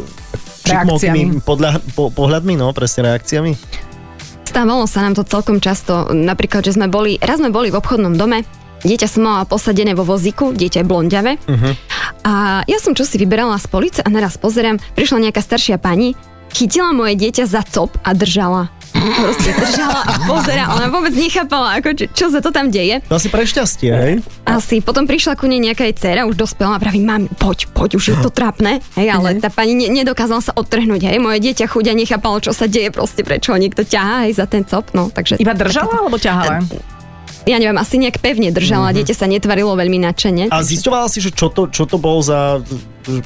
[0.66, 3.54] šikmovkými podľa, po, pohľadmi, no, presne reakciami?
[4.46, 6.10] Stávalo sa nám to celkom často.
[6.10, 8.46] Napríklad, že sme boli, raz sme boli v obchodnom dome,
[8.86, 11.32] dieťa som mala posadené vo vozíku, dieťa je blondiave.
[11.44, 11.72] Uh-huh.
[12.22, 16.14] A ja som čo si vyberala z police a naraz pozerám, prišla nejaká staršia pani,
[16.54, 18.70] chytila moje dieťa za cop a držala.
[18.96, 23.04] Proste držala a pozerala, ona vôbec nechápala, ako, čo, čo sa to tam deje.
[23.06, 24.12] To asi pre šťastie, hej?
[24.48, 24.80] Asi.
[24.80, 28.04] Potom prišla ku nej nejaká jej dcera, už dospela a praví, mami, poď, poď, už
[28.12, 28.80] je to trápne.
[28.96, 31.18] Hej, ale tá pani ne, nedokázala sa odtrhnúť, hej.
[31.20, 34.64] Moje dieťa chudia nechápalo, čo sa deje, proste prečo ho niekto ťahá, hej, za ten
[34.64, 35.36] cop, no, takže...
[35.36, 36.64] Iba držala alebo ťahala?
[37.46, 39.06] Ja neviem, asi nejak pevne držala, mm-hmm.
[39.06, 40.50] dieťa sa netvarilo veľmi nadšene.
[40.50, 42.58] A zisťovala si, že čo to, čo to bol za...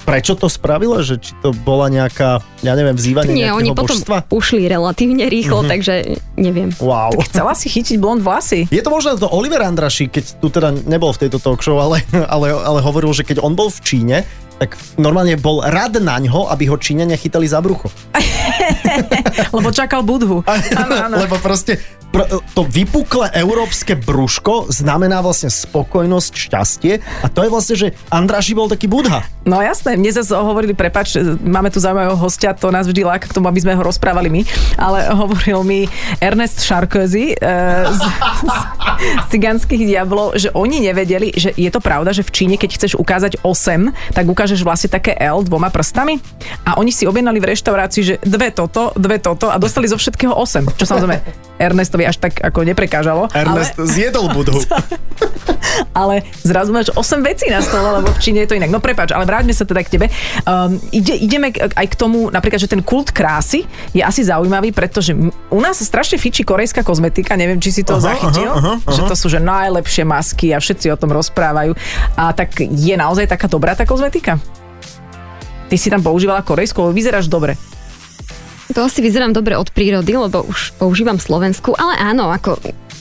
[0.05, 1.01] Prečo to spravila?
[1.01, 4.29] Že či to bola nejaká, ja neviem, vzývanie Nie, oni potom božstva?
[4.29, 5.73] ušli relatívne rýchlo, mm-hmm.
[5.73, 5.95] takže
[6.37, 6.69] neviem.
[6.77, 7.17] Wow.
[7.33, 8.69] Chcela si chytiť blond vlasy?
[8.69, 12.05] Je to možno to Oliver Andraši, keď tu teda nebol v tejto talk show, ale,
[12.13, 14.29] ale, ale hovoril, že keď on bol v Číne,
[14.61, 17.88] tak normálne bol rad na ňo, aby ho Číňania chytali za brucho.
[19.57, 20.44] Lebo čakal budhu.
[20.81, 21.16] Áno, áno.
[21.16, 26.92] Lebo proste pr- to vypuklé európske brúško znamená vlastne spokojnosť, šťastie
[27.23, 29.23] a to je vlastne, že Andraši bol taký budha.
[29.46, 33.35] No jasné, mne zase hovorili, prepač, máme tu zaujímavého hostia, to nás vždy láka k
[33.35, 34.42] tomu, aby sme ho rozprávali my,
[34.77, 35.81] ale hovoril mi
[36.20, 37.37] Ernest Sarkozy e,
[37.88, 38.03] z,
[38.44, 38.57] z,
[39.01, 42.92] z cigánskych diablov, že oni nevedeli, že je to pravda, že v Číne, keď chceš
[42.99, 46.19] ukázať 8, tak ukážeš vlastne také L dvoma prstami?
[46.67, 50.35] A oni si objednali v reštaurácii, že dve toto, dve toto a dostali zo všetkého
[50.35, 53.29] 8, čo samozrejme Ernestovi až tak ako neprekážalo.
[53.37, 53.87] Ernest ale...
[53.92, 54.64] zjedol budhu.
[56.01, 58.73] ale zrazu máš 8 vecí na stole, lebo v Číne je to inak.
[58.73, 60.07] No prepáč, ale vráťme sa teda k tebe.
[60.49, 65.12] Um, ide, ideme aj k tomu, napríklad, že ten kult krásy je asi zaujímavý, pretože
[65.51, 69.03] u nás strašne fičí korejská kozmetika, neviem, či si to Aha, zachytil, aha, aha, že
[69.05, 69.11] aha.
[69.12, 71.77] to sú že najlepšie masky a všetci o tom rozprávajú.
[72.16, 74.40] A tak je naozaj taká dobrá tá kozmetika?
[75.70, 77.55] Ty si tam používala korejskú, vyzeráš dobre.
[78.75, 82.59] To asi vyzerám dobre od prírody, lebo už používam Slovensku, ale áno, ako,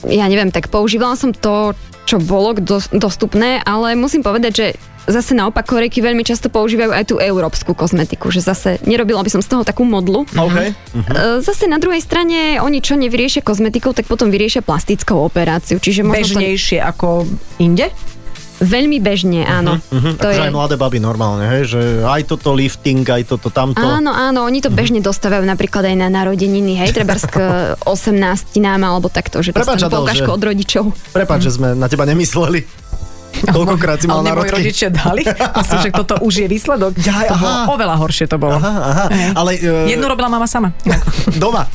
[0.09, 1.77] ja neviem, tak používala som to,
[2.09, 4.67] čo bolo dos- dostupné, ale musím povedať, že
[5.05, 9.41] zase naopak Korejky veľmi často používajú aj tú európsku kozmetiku, že zase nerobila by som
[9.41, 10.25] z toho takú modlu.
[10.29, 10.57] OK.
[10.57, 10.71] E,
[11.41, 15.81] Zase na druhej strane, oni čo nevyriešia kozmetikou, tak potom vyriešia plastickou operáciu.
[15.81, 17.25] Čiže možno to Bežnejšie ako
[17.57, 17.89] inde?
[18.59, 19.79] Veľmi bežne, áno.
[19.89, 20.45] Mhm, To akože je...
[20.45, 23.79] aj mladé baby normálne, hej, že aj toto lifting, aj toto tamto.
[23.79, 27.35] Áno, áno, oni to bežne dostávajú napríklad aj na narodeniny, hej, treba k
[27.81, 28.19] 18
[28.59, 30.83] nám alebo takto, že Prepáč, dostanú poukážku že- od rodičov.
[31.09, 32.88] Prepáč, že sme na teba nemysleli.
[33.55, 34.55] Koľkokrát si mal Ale národky.
[34.59, 35.23] rodičia dali.
[35.59, 36.91] Myslím, že toto už je výsledok.
[36.95, 37.65] Jaj, to bolo aha.
[37.71, 38.55] oveľa horšie to bolo.
[38.55, 39.51] Aha, aha, ale...
[39.59, 40.75] Uh, Jednu robila mama sama.
[41.41, 41.65] Doma,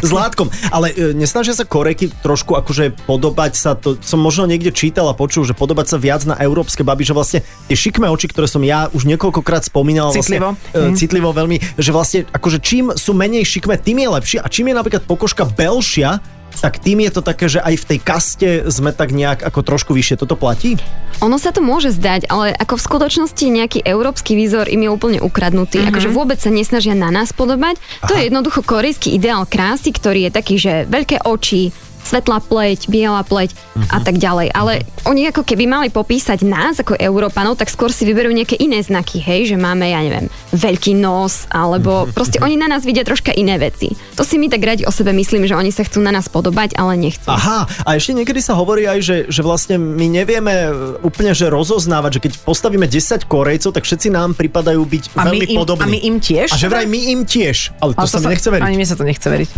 [0.00, 0.46] s látkom.
[0.68, 5.14] Ale e, nesnažia sa Korejky trošku akože podobať sa, to som možno niekde čítal a
[5.14, 8.60] počul, že podobať sa viac na európske baby, že vlastne tie šikmé oči, ktoré som
[8.62, 10.54] ja už niekoľkokrát spomínal, Citlivo.
[10.54, 10.94] Vlastne, Mhm.
[10.94, 14.74] citlivo veľmi, že vlastne akože čím sú menej šikmé, tým je lepšie a čím je
[14.76, 16.20] napríklad pokožka belšia,
[16.58, 19.90] tak tým je to také, že aj v tej kaste sme tak nejak ako trošku
[19.94, 20.18] vyššie.
[20.18, 20.76] Toto platí?
[21.22, 25.18] Ono sa to môže zdať, ale ako v skutočnosti nejaký európsky výzor im je úplne
[25.18, 25.82] ukradnutý.
[25.82, 25.90] Mm-hmm.
[25.94, 27.78] Akože vôbec sa nesnažia na nás podobať.
[27.78, 28.08] Aha.
[28.10, 33.20] To je jednoducho korejský ideál krásy, ktorý je taký, že veľké oči, svetlá pleť, biela
[33.22, 33.52] pleť
[33.92, 34.50] a tak ďalej.
[34.52, 38.80] Ale oni ako keby mali popísať nás ako Európanov, tak skôr si vyberú nejaké iné
[38.80, 43.32] znaky, hej, že máme, ja neviem, veľký nos, alebo proste oni na nás vidia troška
[43.32, 43.92] iné veci.
[44.16, 46.76] To si my tak radi o sebe myslím, že oni sa chcú na nás podobať,
[46.76, 47.28] ale nechcú.
[47.28, 50.70] Aha, a ešte niekedy sa hovorí aj, že, že vlastne my nevieme e,
[51.04, 55.36] úplne že rozoznávať, že keď postavíme 10 Korejcov, tak všetci nám pripadajú byť A my,
[55.36, 55.82] veľmi im, podobní.
[55.84, 56.48] a my im tiež?
[56.52, 58.64] A že vraj my im tiež, ale to, Ale sa mi nechce veriť.
[58.64, 59.48] Ani mne sa to nechce veriť.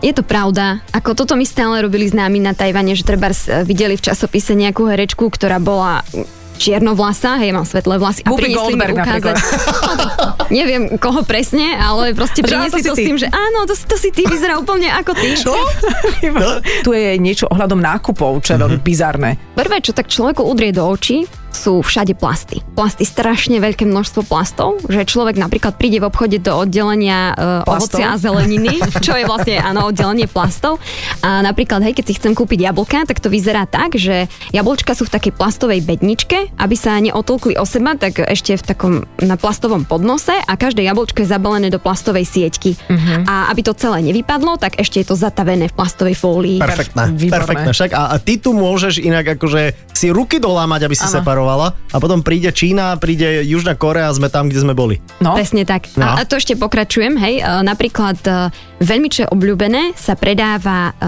[0.00, 0.80] Je to pravda.
[0.96, 3.32] Ako toto mi stále stále robili známi na Tajvane, že treba
[3.64, 6.04] videli v časopise nejakú herečku, ktorá bola
[6.60, 9.36] čiernovlasa, hej, mám svetlé vlasy a Whoopi priniesli mi Goldberg ukázať.
[10.60, 14.12] Neviem koho presne, ale proste priniesli to to s tým, že áno, to, to si
[14.12, 15.40] ty vyzerá úplne ako ty.
[15.40, 15.56] Čo?
[16.84, 19.40] tu je niečo ohľadom nákupov, čo je veľmi bizarné.
[19.56, 22.62] Prvé, čo tak človeku udrie do očí, sú všade plasty.
[22.74, 28.00] Plasty, strašne veľké množstvo plastov, že človek napríklad príde v obchode do oddelenia uh, Plastov?
[28.00, 30.78] ovocia a zeleniny, čo je vlastne áno, oddelenie plastov.
[31.20, 35.06] A napríklad, hej, keď si chcem kúpiť jablka, tak to vyzerá tak, že jablčka sú
[35.06, 39.84] v takej plastovej bedničke, aby sa neotolkli o seba, tak ešte v takom na plastovom
[39.84, 42.76] podnose a každé jablčko je zabalené do plastovej sieťky.
[42.76, 43.26] Uh-huh.
[43.26, 46.58] A aby to celé nevypadlo, tak ešte je to zatavené v plastovej fólii.
[46.62, 47.70] Perfektné, perfektné.
[47.72, 51.14] Však a, a ty tu môžeš inak akože si ruky dolámať, aby si Áno.
[51.40, 55.00] Separovala a potom príde Čína, príde Južná Korea a sme tam, kde sme boli.
[55.24, 55.88] No, Presne tak.
[55.96, 56.04] No.
[56.04, 57.40] A, a to ešte pokračujem, hej.
[57.40, 58.52] E, Napríklad e,
[58.84, 61.02] veľmi čo je obľúbené, sa predáva e,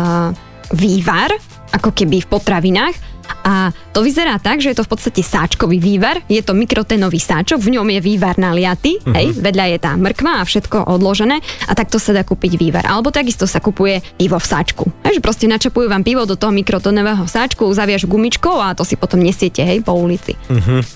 [0.73, 1.29] vývar,
[1.77, 3.12] ako keby v potravinách.
[3.43, 7.59] A to vyzerá tak, že je to v podstate sáčkový vývar, je to mikrotenový sáčok,
[7.61, 9.15] v ňom je vývar naliaty, uh-huh.
[9.17, 12.85] hej, vedľa je tá mrkva a všetko odložené a takto sa dá kúpiť vývar.
[12.85, 14.85] Alebo takisto sa kupuje pivo v sáčku.
[15.09, 18.99] Hej, že proste načapujú vám pivo do toho mikrotonového sáčku, zaviažu gumičkou a to si
[19.01, 20.37] potom nesiete, hej, po ulici.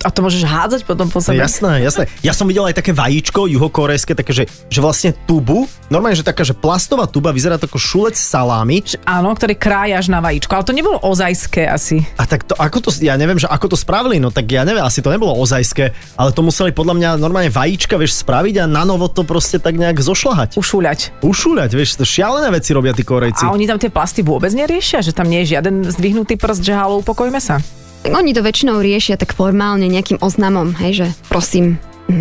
[0.04, 1.40] a to môžeš hádzať potom po sebe.
[1.40, 2.10] Jasné, jasné.
[2.20, 6.42] Ja som videl aj také vajíčko juhokorejské, také, že, že vlastne tubu, normálne, že taká,
[6.42, 8.82] že plastová tuba, vyzerá to ako šulec salámy.
[8.82, 12.02] Že Áno, ktorý krájaš na vajíčko, ale to nebolo ozajské asi.
[12.18, 14.82] A tak to, ako to, ja neviem, že ako to spravili, no tak ja neviem,
[14.82, 18.82] asi to nebolo ozajské, ale to museli podľa mňa normálne vajíčka, vieš, spraviť a na
[18.82, 20.58] novo to proste tak nejak zošľahať.
[20.58, 21.22] Ušúľať.
[21.22, 23.46] Ušúľať, vieš, to šialené veci robia tí Korejci.
[23.46, 26.74] A oni tam tie plasty vôbec neriešia, že tam nie je žiaden zdvihnutý prst, že
[26.74, 27.62] halo, upokojme sa.
[28.06, 31.80] Oni to väčšinou riešia tak formálne nejakým oznamom, hej, že prosím,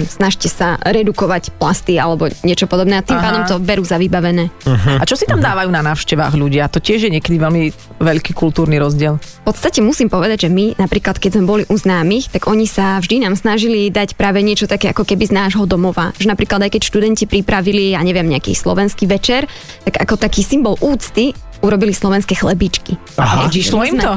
[0.10, 3.26] snažte sa redukovať plasty alebo niečo podobné a tým Aha.
[3.26, 4.50] pádom to berú za vybavené.
[4.66, 5.00] Hm.
[5.00, 6.68] A čo si tam dávajú na návštevách ľudia?
[6.74, 7.64] To tiež je niekedy veľmi
[8.02, 9.22] veľký kultúrny rozdiel.
[9.22, 12.98] V podstate musím povedať, že my napríklad keď sme boli u známych, tak oni sa
[12.98, 16.12] vždy nám snažili dať práve niečo také ako keby z nášho domova.
[16.18, 19.46] Že napríklad aj keď študenti pripravili, ja neviem, nejaký slovenský večer,
[19.86, 22.98] tak ako taký symbol úcty urobili slovenské chlebičky.
[23.22, 23.48] Aha.
[23.48, 24.14] My im to?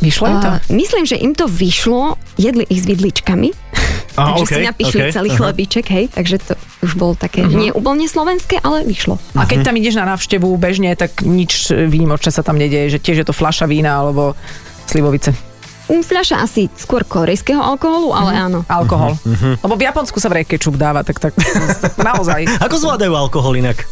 [0.00, 0.48] Vyšlo im to?
[0.48, 3.52] A myslím, že im to vyšlo, jedli ich s vidličkami,
[4.12, 5.38] Á, takže okej, si napíšli okej, celý aha.
[5.38, 7.46] chlebiček, hej, takže to už bolo také Mhm.
[7.46, 7.60] uh-huh.
[7.60, 9.18] nie úplne slovenské, ale vyšlo.
[9.32, 13.16] A keď tam ideš na návštevu bežne, tak nič výnimočné sa tam nedieje, že tiež
[13.18, 14.34] je to fľaša vína alebo
[14.84, 15.30] slivovice.
[15.90, 18.40] Fľaša asi skôr korejského alkoholu, ale Mhm.
[18.40, 18.58] áno.
[18.64, 19.18] Alkohol.
[19.20, 21.34] Mhm, Lebo v Japonsku sa vraj kečup dáva, tak, tak
[21.98, 22.46] naozaj.
[22.58, 23.82] Ako zvládajú alkohol inak?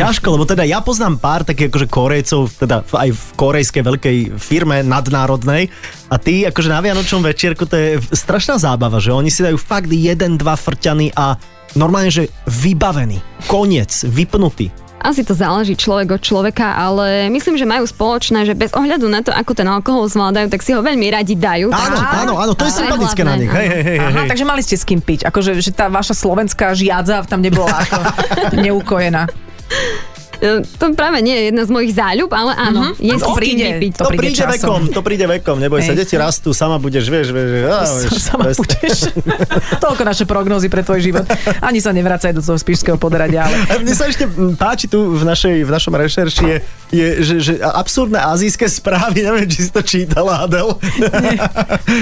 [0.00, 4.80] Ťažko, lebo teda ja poznám pár takých akože Korejcov, teda aj v korejskej veľkej firme
[4.80, 5.68] nadnárodnej
[6.08, 9.92] a tí akože na Vianočnom večierku to je strašná zábava, že oni si dajú fakt
[9.92, 11.36] jeden, dva frťany a
[11.76, 14.72] normálne, že vybavený, koniec, vypnutý.
[15.00, 19.24] Asi to záleží človek od človeka, ale myslím, že majú spoločné, že bez ohľadu na
[19.24, 21.72] to, ako ten alkohol zvládajú, tak si ho veľmi radi dajú.
[21.72, 23.48] Áno, takže- áno, áno, to je sympatické na nich.
[23.48, 24.28] Hej, hej, hej, Aha, hej.
[24.28, 25.24] takže mali ste s kým piť.
[25.24, 27.96] Akože, že tá vaša slovenská žiadza tam nebola ako
[28.68, 29.24] neukojená.
[29.70, 30.00] Yeah.
[30.40, 33.66] To práve nie je jedna z mojich záľub, ale áno, je si To príde.
[33.70, 33.92] vypiť.
[33.94, 34.52] To, príde príde, časom.
[34.56, 38.42] vekom, to príde vekom, neboj sa, deti rastú, sama budeš, vieš, vieš, á, vieš Sama
[38.44, 38.58] presne.
[38.58, 38.98] budeš.
[39.84, 41.24] Toľko naše prognózy pre tvoj život.
[41.60, 44.24] Ani sa nevracaj do toho spíšského podradia, ale A mne sa ešte
[44.56, 46.56] páči tu v, našej, v našom rešerši je,
[46.90, 50.72] je že, že absurdné azijské správy, neviem, či si to čítala, Adel.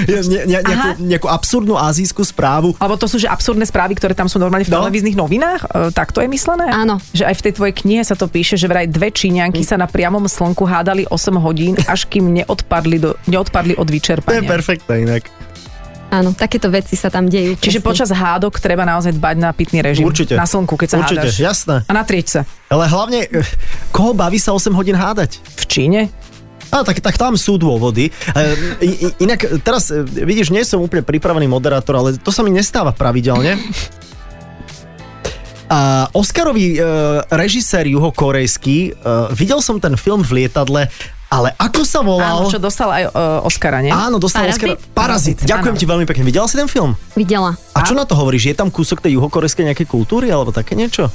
[0.05, 2.77] Je ne, ne, nejakú, nejakú absurdnú azijskú správu.
[2.77, 4.85] Alebo to sú že absurdné správy, ktoré tam sú normálne v No.
[4.85, 5.61] televíznych novinách?
[5.65, 6.69] E, tak to je myslené?
[6.69, 7.01] Áno.
[7.11, 9.89] Že aj v tej tvojej knihe sa to píše, že vraj dve Číňanky sa na
[9.89, 14.45] priamom slnku hádali 8 hodín, až kým neodpadli, do, neodpadli od To je vyčerpania.
[14.45, 15.23] perfektné inak.
[16.09, 17.53] Áno, takéto veci sa tam dejú.
[17.61, 17.89] Čiže presne.
[17.93, 20.09] počas hádok treba naozaj dbať na pitný režim.
[20.09, 20.33] Určite.
[20.33, 21.37] Na slnku, keď sa Určite, hádaš.
[21.37, 21.75] jasné.
[21.85, 22.41] A natrieť sa.
[22.65, 23.45] Ale hlavne, eh,
[23.93, 25.37] koho baví sa 8 hodín hádať?
[25.37, 26.09] V Číne?
[26.69, 28.13] A tak, tak tam sú dôvody.
[28.13, 28.45] E,
[29.17, 33.57] inak teraz, e, vidíš, nie som úplne pripravený moderátor, ale to sa mi nestáva pravidelne.
[35.69, 36.79] A Oscarový e,
[37.29, 38.91] režisér juhokorejský, e,
[39.37, 40.89] videl som ten film v lietadle,
[41.29, 42.41] ale ako sa volal?
[42.41, 43.93] Áno, čo dostal aj uh, Oscara, nie?
[43.93, 44.65] Áno, dostal Parazit?
[44.65, 44.97] Oscar.
[44.97, 45.37] Parazit.
[45.45, 45.81] Ďakujem Áno.
[45.81, 46.25] ti veľmi pekne.
[46.25, 46.97] Videla si ten film?
[47.13, 47.53] Videla.
[47.77, 48.49] A čo na to hovoríš?
[48.49, 51.13] Je tam kúsok tej juhokorejskej nejakej kultúry alebo také niečo?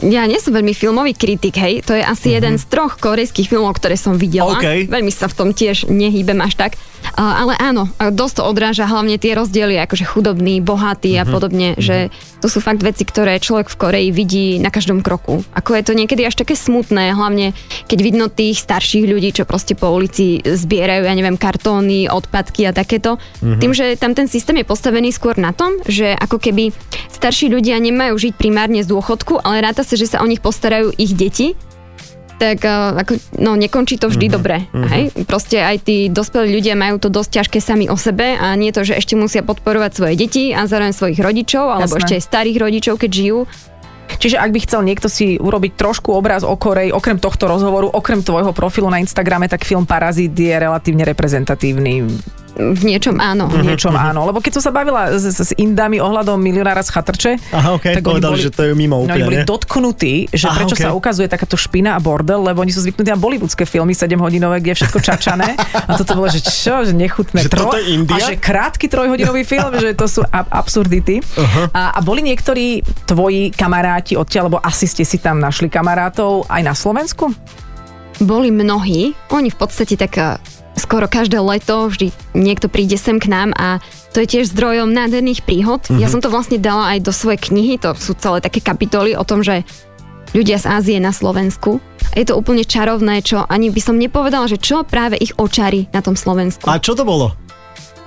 [0.00, 1.84] Ja nie som veľmi filmový kritik, hej.
[1.84, 4.56] To je asi jeden z troch korejských filmov, ktoré som videla.
[4.56, 4.88] OK.
[4.88, 6.80] Veľmi sa v tom tiež nehýbem až tak.
[7.18, 12.14] Uh, ale áno, dosť to odráža hlavne tie rozdiely, akože chudobný, bohatý a podobne, že
[12.38, 15.42] to sú fakt veci, ktoré človek v Koreji vidí na každom kroku.
[15.50, 17.58] Ako je to niekedy až také smutné, hlavne
[17.90, 22.72] keď vidno tých starších ľudí, čo proste po ulici zbierajú, ja neviem, kartóny, odpadky a
[22.72, 23.18] takéto.
[23.42, 26.70] Tým, že tam ten systém je postavený skôr na tom, že ako keby
[27.10, 30.94] starší ľudia nemajú žiť primárne z dôchodku, ale ráta sa, že sa o nich postarajú
[30.96, 31.54] ich deti,
[32.42, 34.66] tak uh, ako, no, nekončí to vždy dobre.
[34.74, 35.14] Hej?
[35.30, 38.82] Proste aj tí dospelí ľudia majú to dosť ťažké sami o sebe a nie to,
[38.82, 42.02] že ešte musia podporovať svoje deti a zároveň svojich rodičov, alebo Jasné.
[42.02, 43.40] ešte aj starých rodičov, keď žijú.
[44.18, 48.26] Čiže ak by chcel niekto si urobiť trošku obraz o Korej, okrem tohto rozhovoru, okrem
[48.26, 52.10] tvojho profilu na Instagrame, tak film Parazit je relatívne reprezentatívny.
[52.52, 53.48] V niečom áno.
[53.48, 54.28] V niečom áno.
[54.28, 58.04] Lebo keď som sa bavila s, s, Indami ohľadom milionára z Chatrče, Aha, okej, tak
[58.04, 59.48] povedali, boli, že to je mimo no, úplne, oni boli nie?
[59.48, 60.84] dotknutí, že Aha, prečo okej.
[60.84, 64.60] sa ukazuje takáto špina a bordel, lebo oni sú zvyknutí na bollywoodske filmy 7 hodinové,
[64.60, 65.56] kde je všetko čačané.
[65.88, 67.48] A toto bolo, že čo, že nechutné.
[67.48, 68.20] Že toto je India?
[68.20, 71.24] A že krátky trojhodinový film, že to sú ab- absurdity.
[71.24, 71.72] Uh-huh.
[71.72, 76.60] A, a boli niektorí tvoji kamaráti odtiaľ, lebo asi ste si tam našli kamarátov aj
[76.60, 77.32] na Slovensku?
[78.20, 80.38] Boli mnohí, oni v podstate tak
[80.76, 83.80] skoro každé leto vždy niekto príde sem k nám a
[84.12, 85.80] to je tiež zdrojom nádherných príhod.
[85.96, 89.24] Ja som to vlastne dala aj do svojej knihy, to sú celé také kapitoly o
[89.24, 89.64] tom, že
[90.36, 91.80] ľudia z Ázie na Slovensku.
[92.12, 96.04] Je to úplne čarovné, čo ani by som nepovedala, že čo práve ich očarí na
[96.04, 96.68] tom Slovensku.
[96.68, 97.32] A čo to bolo?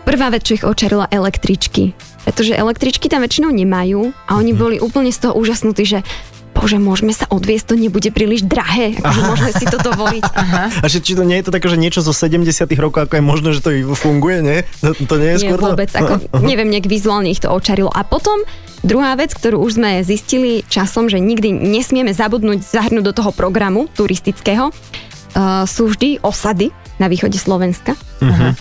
[0.06, 1.98] Prvá vec, čo ich očarila električky.
[2.22, 6.06] Pretože električky tam väčšinou nemajú a oni boli úplne z toho úžasnutí, že
[6.56, 10.24] bože, môžeme sa odviesť, to nebude príliš drahé, akože môžeme si to dovoliť.
[10.84, 12.48] A že, či to nie je to také, že niečo zo 70
[12.80, 14.60] rokov, ako je možné, že to funguje, nie?
[14.80, 15.66] To, to nie je Nie, skôr to?
[15.76, 17.92] vôbec, ako, neviem, nejak vizuálne ich to očarilo.
[17.92, 18.42] A potom
[18.82, 23.92] druhá vec, ktorú už sme zistili časom, že nikdy nesmieme zabudnúť zahrnúť do toho programu
[23.94, 27.94] turistického, uh, sú vždy osady na východe Slovenska.
[28.24, 28.56] Uh-huh.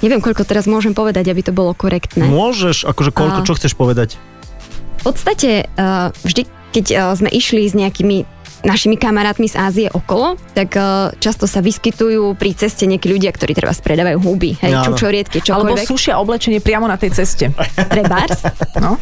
[0.00, 2.24] Neviem, koľko teraz môžem povedať, aby to bolo korektné.
[2.24, 4.16] Môžeš, akože koľko, A- čo chceš povedať?
[5.00, 10.36] V podstate uh, vždy, keď uh, sme išli s nejakými našimi kamarátmi z Ázie okolo,
[10.52, 14.92] tak uh, často sa vyskytujú pri ceste nejakí ľudia, ktorí treba predávajú huby, hej, Áno.
[14.92, 15.86] čučoriedky, Alebo čokoľvek.
[15.88, 17.48] sušia oblečenie priamo na tej ceste.
[17.74, 18.44] Trebárs.
[18.76, 19.00] No.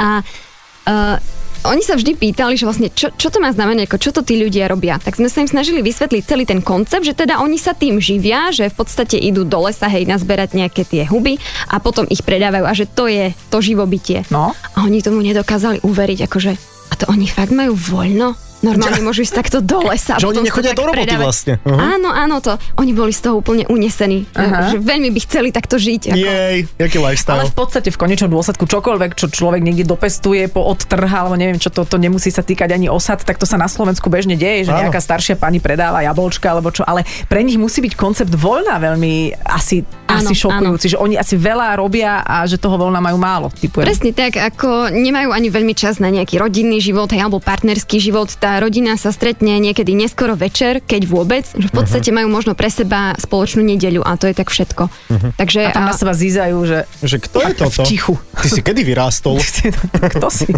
[0.00, 1.16] A uh,
[1.60, 4.40] oni sa vždy pýtali, že vlastne čo, čo to má znamenať, ako čo to tí
[4.40, 4.96] ľudia robia.
[4.96, 8.48] Tak sme sa im snažili vysvetliť celý ten koncept, že teda oni sa tým živia,
[8.48, 11.36] že v podstate idú do lesa, hej, nazberať nejaké tie huby
[11.68, 14.24] a potom ich predávajú a že to je to živobytie.
[14.32, 14.56] No.
[14.72, 18.49] A oni tomu nedokázali uveriť, akože a to oni fakt majú voľno?
[18.60, 20.20] Normálne môžu ísť takto do lesa.
[20.20, 21.24] Že oni nechodia do roboty predávať.
[21.24, 21.54] vlastne.
[21.64, 21.80] Uh-huh.
[21.80, 22.60] Áno, áno, to.
[22.76, 24.28] Oni boli z toho úplne unesení.
[24.36, 24.76] Aha.
[24.76, 26.12] Že veľmi by chceli takto žiť.
[26.12, 26.20] Ako.
[26.20, 27.40] Jej, jaký lifestyle.
[27.40, 31.56] Ale v podstate v konečnom dôsledku čokoľvek, čo človek niekde dopestuje, po odtrha, alebo neviem
[31.56, 34.68] čo, to, to nemusí sa týkať ani osad, tak to sa na Slovensku bežne deje,
[34.68, 34.88] že Áno.
[34.88, 39.40] nejaká staršia pani predáva jablčka alebo čo, ale pre nich musí byť koncept voľna veľmi
[39.46, 43.46] asi, Áno, asi šokujúci, že oni asi veľa robia a že toho voľna majú málo.
[43.54, 43.86] Typujem.
[43.86, 48.28] Presne tak, ako nemajú ani veľmi čas na nejaký rodinný život hej, alebo partnerský život.
[48.36, 51.44] Tá rodina sa stretne niekedy neskoro večer, keď vôbec.
[51.54, 54.90] Že v podstate majú možno pre seba spoločnú nedeľu a to je tak všetko.
[55.38, 57.82] Takže A tam na seba zízajú, že Že kto je toto?
[57.84, 58.14] v tichu.
[58.40, 59.36] Ty si kedy vyrástol?
[60.16, 60.48] Kto si?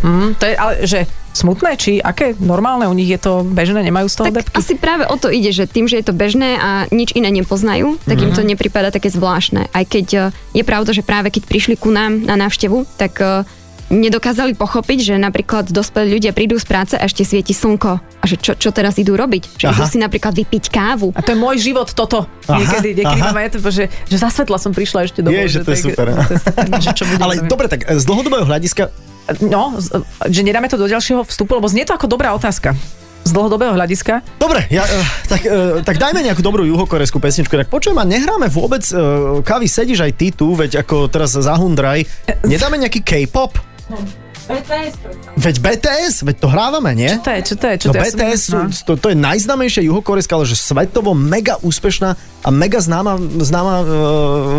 [0.00, 1.04] Mm, to je, ale že
[1.36, 4.56] smutné, či aké normálne, u nich je to bežné, nemajú z toho tak depky?
[4.56, 8.00] asi práve o to ide, že tým, že je to bežné a nič iné nepoznajú,
[8.08, 9.68] tak im to nepripada také zvláštne.
[9.68, 10.20] Aj keď e,
[10.56, 13.44] je pravda, že práve keď prišli ku nám na návštevu, tak e,
[13.90, 18.02] nedokázali pochopiť, že napríklad dospelí ľudia prídu z práce a ešte svieti slnko.
[18.02, 19.62] A že čo, čo teraz idú robiť?
[19.62, 19.74] Že Aha.
[19.78, 21.14] idú si napríklad vypiť kávu.
[21.14, 22.26] A to je môj život, toto.
[22.50, 23.30] Aha, niekedy, niekedy aha.
[23.30, 26.06] mám to, že, že za svetla som prišla ešte do Je, že to je super.
[26.12, 27.50] To je super že čo Ale robiť.
[27.50, 28.90] dobre, tak z dlhodobého hľadiska,
[29.42, 29.74] No,
[30.30, 32.78] že nedáme to do ďalšieho vstupu, lebo znie to ako dobrá otázka.
[33.26, 34.22] Z dlhodobého hľadiska.
[34.38, 37.50] dobre, ja, eh, tak, eh, tak dajme nejakú dobrú juhokorejskú pesničku.
[37.58, 42.06] Tak počujem, a nehráme vôbec, eh, Kavi, sedíš aj ty tu, veď ako teraz zahundraj,
[42.46, 43.58] nedáme nejaký K-pop?
[45.36, 47.10] Veď BTS, veď to hrávame, nie?
[47.10, 47.40] Čo to je?
[47.42, 47.74] Čo to je?
[47.82, 48.02] Čo No to je?
[48.02, 48.70] Ja BTS, sú, no.
[48.70, 52.14] to, to je najznámejšia juhokorejská, ale že svetovo mega úspešná
[52.46, 53.86] a mega známa, známa uh,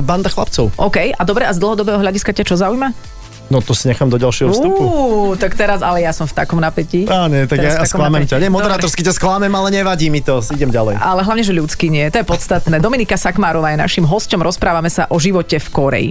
[0.03, 0.75] banda chlapcov.
[0.75, 2.91] OK, a dobre, a z dlhodobého hľadiska ťa čo zaujíma?
[3.47, 4.83] No to si nechám do ďalšieho vstupu.
[4.83, 7.07] Uú, tak teraz, ale ja som v takom napätí.
[7.07, 8.43] Á, nie, tak ja, Teraz ja takom sklamem ťa.
[8.43, 10.43] Nie, moderátorsky ťa sklamem, ale nevadí mi to.
[10.51, 10.99] Idem ďalej.
[10.99, 12.83] Ale hlavne, že ľudský nie, to je podstatné.
[12.83, 16.09] Dominika Sakmárová je našim hosťom, rozprávame sa o živote v Koreji.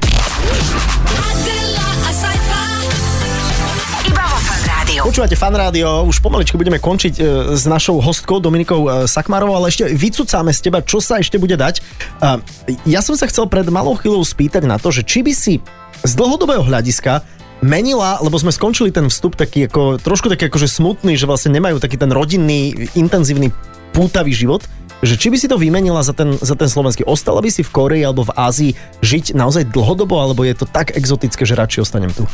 [5.07, 7.23] Počúvate fan rádio, už pomaličky budeme končiť e,
[7.55, 11.55] s našou hostkou Dominikou e, Sakmarovou, ale ešte vycucáme z teba, čo sa ešte bude
[11.55, 11.79] dať.
[12.19, 12.43] A
[12.83, 15.63] ja som sa chcel pred malou chvíľou spýtať na to, že či by si
[16.03, 17.23] z dlhodobého hľadiska
[17.63, 21.79] menila, lebo sme skončili ten vstup taký ako, trošku taký akože smutný, že vlastne nemajú
[21.79, 23.55] taký ten rodinný, intenzívny,
[23.95, 24.67] pútavý život,
[25.07, 27.07] že či by si to vymenila za ten, za ten slovenský.
[27.07, 28.73] Ostala by si v Koreji alebo v Ázii
[29.07, 32.27] žiť naozaj dlhodobo, alebo je to tak exotické, že radšej ostanem tu?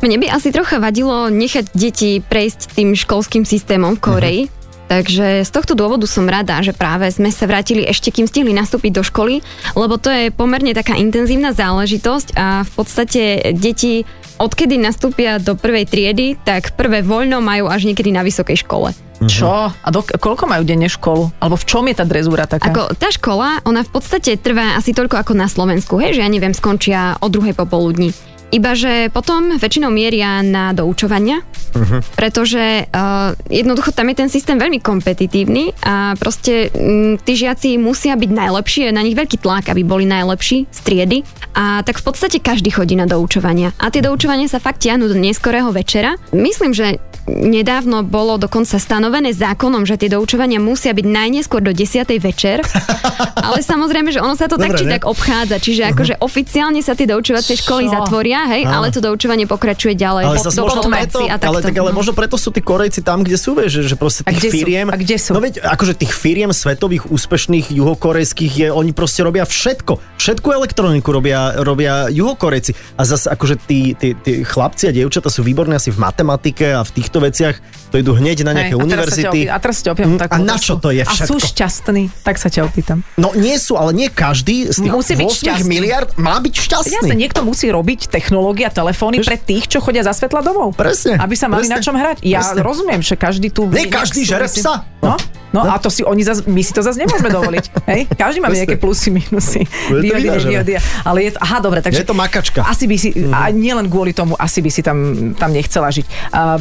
[0.00, 4.42] Mne by asi trocha vadilo nechať deti prejsť tým školským systémom v Koreji.
[4.90, 8.90] Takže z tohto dôvodu som rada, že práve sme sa vrátili ešte, kým stihli nastúpiť
[8.98, 9.38] do školy,
[9.78, 13.22] lebo to je pomerne taká intenzívna záležitosť a v podstate
[13.54, 14.02] deti,
[14.42, 18.90] odkedy nastúpia do prvej triedy, tak prvé voľno majú až niekedy na vysokej škole.
[19.30, 19.68] Čo?
[19.70, 21.28] A do, koľko majú denne školu?
[21.38, 22.72] Alebo v čom je tá drezúra taká?
[22.72, 26.30] Ako tá škola, ona v podstate trvá asi toľko ako na Slovensku, hej, že ja
[26.32, 28.16] neviem, skončia o druhej popoludní.
[28.50, 31.38] Iba, že potom väčšinou mieria na doučovania,
[31.70, 32.02] uh-huh.
[32.18, 38.18] pretože uh, jednoducho tam je ten systém veľmi kompetitívny a proste m, tí žiaci musia
[38.18, 41.18] byť najlepší, je na nich veľký tlak, aby boli najlepší z triedy
[41.54, 43.70] a tak v podstate každý chodí na doučovania.
[43.78, 46.18] A tie doučovania sa fakt tiahnu do neskorého večera.
[46.34, 46.98] Myslím, že
[47.30, 52.06] nedávno bolo dokonca stanovené zákonom, že tie doučovania musia byť najneskôr do 10.
[52.18, 52.60] večer,
[53.46, 54.92] ale samozrejme, že ono sa to tak Dobre, či ne?
[54.98, 57.92] tak obchádza, čiže akože oficiálne sa tie doučovacie školy Čo?
[57.94, 60.24] zatvoria, hej, ale to doučovanie pokračuje ďalej.
[60.26, 61.48] Ale po- do preto, a takto.
[61.52, 64.20] ale, tak, ale možno preto sú tí Korejci tam, kde sú, vieš, že, že proste
[64.26, 64.56] A tých kde sú?
[64.56, 64.86] firiem...
[64.90, 65.30] A kde sú?
[65.36, 70.18] No veď, akože tých firiem svetových, úspešných, juhokorejských je, oni proste robia všetko.
[70.18, 72.96] Všetku elektroniku robia, robia juhokorejci.
[72.96, 76.82] A zase akože tí, tí, tí chlapci a dievčata sú výborní asi v matematike a
[76.82, 77.54] v týchto veciach,
[77.86, 79.40] to idú hneď na nejaké Hej, univerzity.
[79.44, 81.50] A teraz sa ťa opýtam Mm, takú a na čo to je A sú všetko?
[81.50, 82.02] šťastní?
[82.22, 82.98] Tak sa ťa opýtam.
[83.16, 85.66] No nie sú, ale nie každý z tých Musí byť 8 šťastný.
[85.66, 86.94] miliard má byť šťastný.
[86.96, 90.72] Jasne, niekto musí robiť technológia, telefóny pre tých, čo chodia za svetla domov.
[90.72, 92.22] Presne, Aby sa mali presne, na čom hrať.
[92.22, 92.60] Ja presne.
[92.60, 93.66] rozumiem, že každý tu...
[93.66, 94.86] Nie každý žere psa.
[95.00, 95.16] No,
[95.50, 97.64] no, a to si oni zas, my si to zase nemôžeme dovoliť.
[97.90, 98.00] Hej?
[98.12, 98.56] Každý Presne.
[98.60, 99.64] nejaké plusy, minusy.
[99.88, 100.60] Výhody, vyvážené.
[100.60, 100.72] nevýhody.
[101.02, 101.98] Ale je to, aha, dobre, takže...
[101.98, 102.60] Je to makačka.
[102.62, 104.98] Asi by si, a nielen kvôli tomu, asi by si tam,
[105.34, 106.06] tam nechcela žiť.
[106.30, 106.60] A,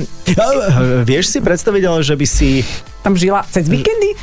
[1.04, 2.64] Vieš si predstaviť, ale že by si...
[3.04, 4.16] tam žila cez víkendy?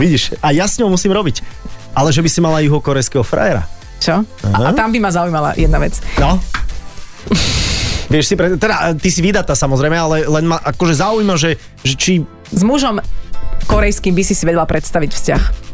[0.00, 1.44] Vidíš, a ja s ňou musím robiť.
[1.92, 3.68] Ale že by si mala juhokorejského frajera.
[4.02, 4.24] Čo?
[4.50, 6.00] A, a tam by ma zaujímala jedna vec.
[6.18, 6.40] No.
[8.10, 8.58] Vieš si, pre...
[8.58, 12.12] teda ty si vydatá samozrejme, ale len ma akože zaujíma, že, že či...
[12.50, 12.98] S mužom
[13.70, 15.71] korejským by si si vedela predstaviť vzťah.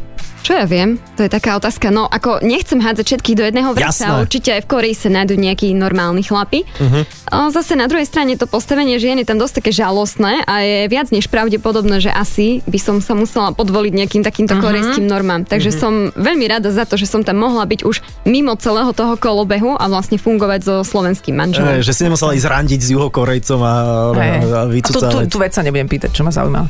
[0.49, 1.93] Čo ja viem, to je taká otázka.
[1.93, 4.17] No ako nechcem hádzať všetkých do jedného vreca, Jasné.
[4.17, 6.65] určite aj v Koreji sa nájdú nejakí normálni chlapi.
[6.65, 7.05] Uh-huh.
[7.53, 11.13] Zase na druhej strane to postavenie žien je tam dosť také žalostné a je viac
[11.13, 14.65] než pravdepodobné, že asi by som sa musela podvoliť nejakým takýmto uh-huh.
[14.65, 15.45] korejským normám.
[15.45, 15.85] Takže uh-huh.
[15.85, 19.77] som veľmi rada za to, že som tam mohla byť už mimo celého toho kolobehu
[19.77, 21.77] a vlastne fungovať so slovenským manželom.
[21.77, 23.75] E, že si nemusela ísť randiť s juhokorejcom a,
[24.17, 26.61] a, a a tu, tu, vec sa nebudem pýtať, čo ma zaujíma.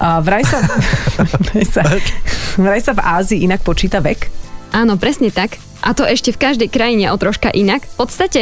[0.00, 0.64] A vraj sa,
[1.44, 1.84] vraj sa,
[2.56, 4.30] vraj sa v Ázii inak počíta vek?
[4.70, 5.58] Áno, presne tak.
[5.82, 7.82] A to ešte v každej krajine o troška inak.
[7.82, 8.40] V podstate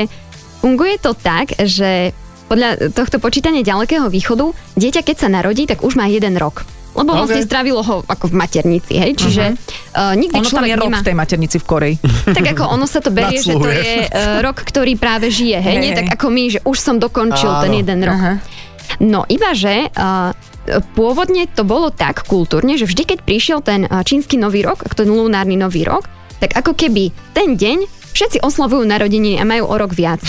[0.61, 2.13] funguje to tak, že
[2.47, 6.63] podľa tohto počítania ďalekého východu, dieťa keď sa narodí, tak už má jeden rok.
[6.97, 7.29] Lebo Ok.
[7.29, 9.13] vlastne strávilo ho ako v maternici, hej?
[9.21, 10.99] Čiže uh, nikdy Ono tam človek je rok nemá...
[11.05, 11.97] v tej maternici v Koreji.
[12.37, 15.77] Tak ako ono sa to berie, že to je uh, rok, ktorý práve žije, hej?
[15.77, 17.63] Hej, Nie tak ako my, že už som dokončil Áno.
[17.69, 18.17] ten jeden rok.
[18.17, 18.35] Aha.
[19.05, 20.33] No iba, že uh,
[20.95, 25.09] pôvodne to bolo tak kultúrne, že vždy, keď prišiel ten uh, čínsky nový rok, ten
[25.09, 26.07] lunárny nový rok,
[26.39, 30.21] tak ako keby ten deň všetci oslavujú narodeniny a majú o rok viac.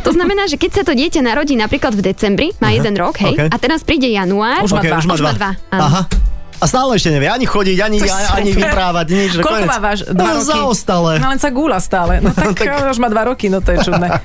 [0.00, 3.36] To znamená, že keď sa to dieťa narodí napríklad v decembri, má jeden rok, hej,
[3.36, 3.52] ok.
[3.52, 4.96] a teraz príde január, Už má Ok, dva.
[4.96, 5.28] už má Už dva.
[5.28, 5.84] má dva, áno.
[5.84, 6.02] Aha.
[6.62, 9.30] A stále ešte nevie ani chodiť, ani, ani, vyprávať, nič.
[9.42, 9.68] Koľko konec.
[9.68, 9.98] má váš?
[10.06, 10.48] Dva no, roky?
[10.48, 11.12] Zaostale.
[11.18, 12.22] No len sa gúla stále.
[12.22, 14.08] No tak, Tak- už má dva roky, no to je čudné.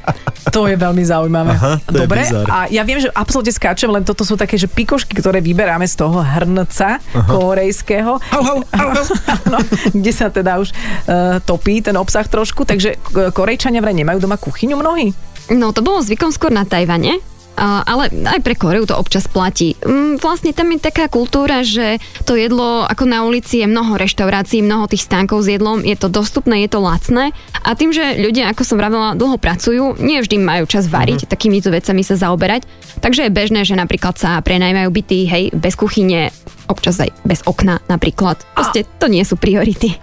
[0.49, 1.53] To je veľmi zaujímavé.
[1.53, 5.45] Aha, Dobre, a ja viem, že absolútne skáčem, len toto sú také, že pikošky, ktoré
[5.45, 6.97] vyberáme z toho hrnca
[7.30, 9.05] korejského, Hau, hau, hau, hau.
[9.53, 9.61] no,
[9.93, 14.41] kde sa teda už uh, topí ten obsah trošku, takže k- Korejčania vraj nemajú doma
[14.41, 15.13] kuchyňu mnohí.
[15.53, 17.21] No to bolo zvykom skôr na Tajvane,
[17.57, 19.73] ale aj pre Koreu to občas platí.
[19.81, 24.59] Mm, Vlastne tam je taká kultúra, že to jedlo ako na ulici je mnoho reštaurácií,
[24.59, 28.51] mnoho tých stánkov s jedlom, je to dostupné, je to lacné a tým, že ľudia,
[28.51, 31.29] ako som vravela, dlho pracujú, nie vždy majú čas variť, Mhm.
[31.29, 32.63] takýmito vecami sa zaoberať,
[32.99, 36.31] takže je bežné, že napríklad sa prenajmajú byty, hej, bez kuchyne,
[36.67, 38.39] občas aj bez okna napríklad.
[38.55, 39.97] Proste to nie sú priority.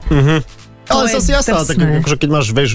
[0.86, 2.70] Ale To je zase jasná, tak akože keď máš, vieš,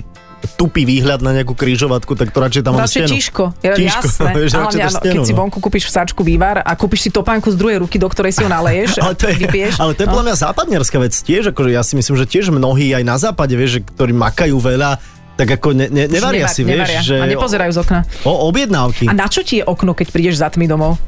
[0.55, 3.13] tupý výhľad na nejakú krížovatku, tak to radšej tam Radšej stenu.
[3.13, 4.29] tíško, je Tíško, jasné.
[4.37, 5.39] vieš, A radšej hlavne, dáš áno, stenu, keď si no.
[5.39, 8.41] vonku kúpiš v sačku vývar a kúpiš si topánku z druhej ruky, do ktorej si
[8.41, 9.73] ho naleješ ale to je, vypiješ.
[9.77, 10.11] ale to je no.
[10.11, 13.53] podľa mňa západniarská vec tiež, akože ja si myslím, že tiež mnohí aj na západe,
[13.53, 14.97] vieš, že, ktorí makajú veľa,
[15.35, 17.01] tak ako ne, ne, nevaria neva- si, vieš, nevaria.
[17.01, 17.99] že A nepozerajú z okna.
[18.23, 19.05] o objednávky.
[19.07, 21.01] A na čo ti je okno, keď prídeš za tmy domov?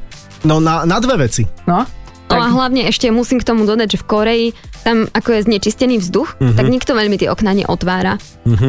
[0.44, 1.46] No na, na dve veci.
[1.64, 1.86] No?
[2.34, 4.48] No a hlavne ešte musím k tomu dodať, že v Koreji
[4.84, 6.56] tam ako je znečistený vzduch, Mhm.
[6.60, 8.20] tak nikto veľmi tie okná neotvára.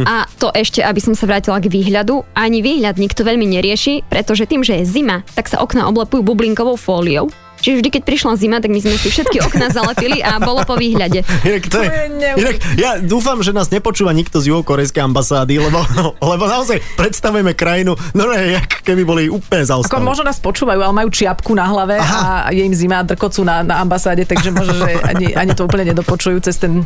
[0.07, 4.47] A to ešte, aby som sa vrátila k výhľadu, ani výhľad nikto veľmi nerieši, pretože
[4.47, 7.29] tým, že je zima, tak sa okná oblepujú bublinkovou fóliou.
[7.65, 10.77] Čiže vždy, keď prišla zima, tak my sme si všetky okná zalepili a bolo po
[10.77, 11.25] výhľade.
[11.49, 11.89] Inak, to je,
[12.37, 15.81] inak ja dúfam, že nás nepočúva nikto z juhokorejskej ambasády, lebo,
[16.37, 20.05] lebo naozaj predstavujeme krajinu, no ne, jak keby boli úplne Ako zaostali.
[20.05, 22.45] možno nás počúvajú, ale majú čiapku na hlave Aha.
[22.45, 25.65] a je im zima a drkocú na, na ambasáde, takže možno, že ani, ani to
[25.65, 26.85] úplne nedopočujú cez ten,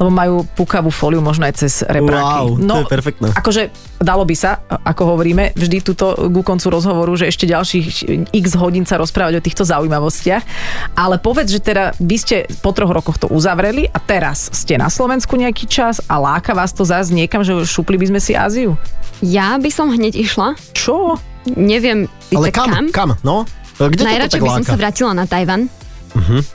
[0.00, 2.56] lebo majú pukavú fóliu možno aj cez repráky.
[2.64, 3.28] No, Wow, to je perfektné.
[3.36, 3.62] Akože
[4.00, 7.86] dalo by sa, ako hovoríme, vždy túto ku koncu rozhovoru, že ešte ďalších
[8.32, 10.13] x hodín sa rozprávať o týchto zaujímavostiach.
[10.14, 10.44] Udalostiach.
[10.94, 14.86] Ale povedz, že teda vy ste po troch rokoch to uzavreli a teraz ste na
[14.86, 18.78] Slovensku nejaký čas a láka vás to zás niekam, že šupli by sme si Áziu?
[19.24, 20.54] Ja by som hneď išla.
[20.74, 21.18] Čo?
[21.58, 22.70] Neviem Ale kam?
[22.70, 22.86] kam.
[22.94, 23.10] Kam?
[23.26, 23.44] No?
[23.74, 25.66] Kde to Najradšej by som sa vrátila na Tajvan.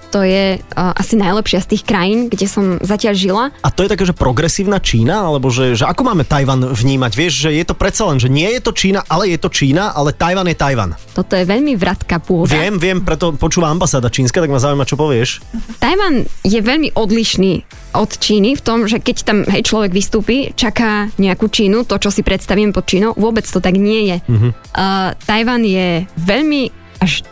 [0.10, 3.44] To je uh, asi najlepšia z tých krajín, kde som zatiaľ žila.
[3.62, 5.30] A to je také, že progresívna Čína?
[5.30, 7.12] Alebo že, že ako máme Tajvan vnímať?
[7.14, 9.94] Vieš, že je to predsa len, že nie je to Čína, ale je to Čína,
[9.94, 10.92] ale Tajvan je Tajvan.
[11.14, 12.56] Toto je veľmi vratka pôda.
[12.56, 15.44] Viem, viem, preto počúva ambasáda čínska, tak ma zaujíma, čo povieš.
[15.78, 17.54] Tajvan je veľmi odlišný
[17.94, 22.10] od Číny v tom, že keď tam hej, človek vystúpi, čaká nejakú Čínu, to, čo
[22.10, 24.18] si predstavím pod Čínou, vôbec to tak nie je.
[24.30, 24.52] Uh-huh.
[24.74, 26.70] Uh, Tajvan je veľmi
[27.02, 27.26] až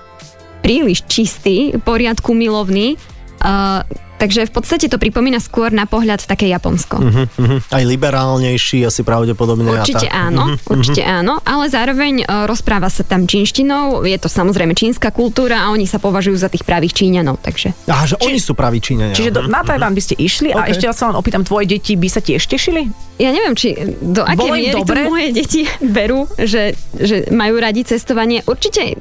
[0.60, 2.98] príliš čistý, poriadku milovný,
[3.42, 3.82] uh,
[4.18, 6.98] takže v podstate to pripomína skôr na pohľad také Japonsko.
[6.98, 7.30] Uh-huh.
[7.38, 7.70] Mhm.
[7.70, 9.70] Aj liberálnejší asi pravdepodobne.
[9.70, 10.18] a Určite tak.
[10.18, 15.14] áno, Mhm, určite áno, ale zároveň uh, rozpráva sa tam čínštinou, je to samozrejme čínska
[15.14, 17.78] kultúra a oni sa považujú za tých pravých Číňanov, takže...
[17.86, 19.14] Aha, že oni sú praví Číňania.
[19.14, 20.74] Čiže do, na Tajván by ste išli a OK.
[20.74, 22.90] ešte sa len opýtam, tvoje deti by sa tiež tešili?
[23.22, 25.06] Ja neviem, či do akej miery dobre?
[25.06, 25.62] to moje deti
[25.98, 28.42] berú, že, že majú radi cestovanie.
[28.50, 28.98] Určite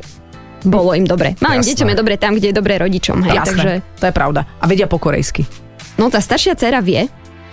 [0.66, 1.38] bolo im dobre.
[1.38, 1.70] Malým Jasné.
[1.72, 3.22] deťom je dobre tam, kde je dobre rodičom.
[3.22, 4.40] Hej, Jasné, takže, to je pravda.
[4.58, 5.46] A vedia po korejsky.
[5.94, 7.06] no tá staršia dcera vie,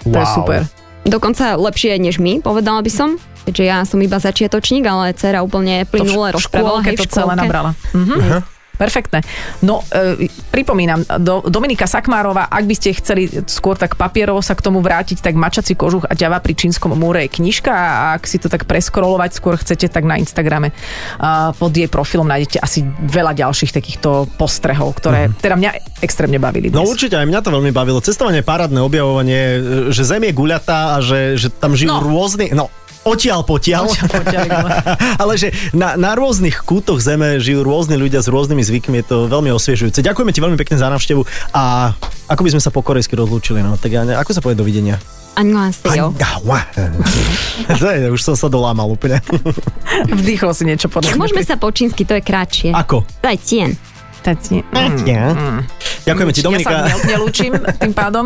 [0.04, 0.60] To je super.
[1.04, 3.10] dokonca lepšie než my, povedala by som.
[3.44, 6.80] Keďže ja som iba začiatočník, ale dcera úplne plynule v rozprávala.
[6.80, 7.40] škôlke hej, v to celé škôlke.
[7.40, 7.72] nabrala.
[7.94, 8.16] Mhm.
[8.74, 9.22] Perfektné.
[9.62, 14.66] No, e, pripomínam, do, Dominika Sakmárova, ak by ste chceli skôr tak papierovo sa k
[14.66, 18.42] tomu vrátiť, tak Mačací kožuch a ďava pri čínskom múre je knižka a ak si
[18.42, 20.74] to tak preskrolovať skôr chcete, tak na Instagrame
[21.22, 26.74] a pod jej profilom nájdete asi veľa ďalších takýchto postrehov, ktoré teda mňa extrémne bavili
[26.74, 26.82] dnes.
[26.82, 28.02] No určite, aj mňa to veľmi bavilo.
[28.02, 29.42] Cestovanie, parádne objavovanie,
[29.94, 32.02] že Zem je guľatá a že, že tam žijú No.
[32.02, 32.50] rôzni...
[32.52, 33.84] No, odtiaľ potiaľ.
[33.92, 34.68] Odtiaľ potiaľ, no.
[35.22, 39.18] Ale že na, na rôznych kútoch Zeme žijú rôzni ľudia s rôznymi zvykmi, je to
[39.28, 40.00] veľmi osviežujúce.
[40.00, 41.22] Ďakujeme ti veľmi pekne za návštevu
[41.56, 41.94] a
[42.32, 44.98] ako by sme sa po korejsky rozlúčili, no tak ja ne, ako sa povie dovidenia?
[45.34, 46.14] Annyeonghaseyo.
[48.16, 49.18] už som sa dolámal úplne.
[50.06, 51.18] Vdýchol si niečo podobné.
[51.18, 52.70] Môžeme sa po čínsky, to je kratšie.
[52.70, 53.02] Ako?
[53.02, 53.74] To je tien.
[54.24, 54.64] Tati.
[54.64, 55.68] Mm.
[56.04, 56.76] Ďakujeme ti, Ja sa Dominika.
[56.84, 58.26] ne- nelúčim tým pádom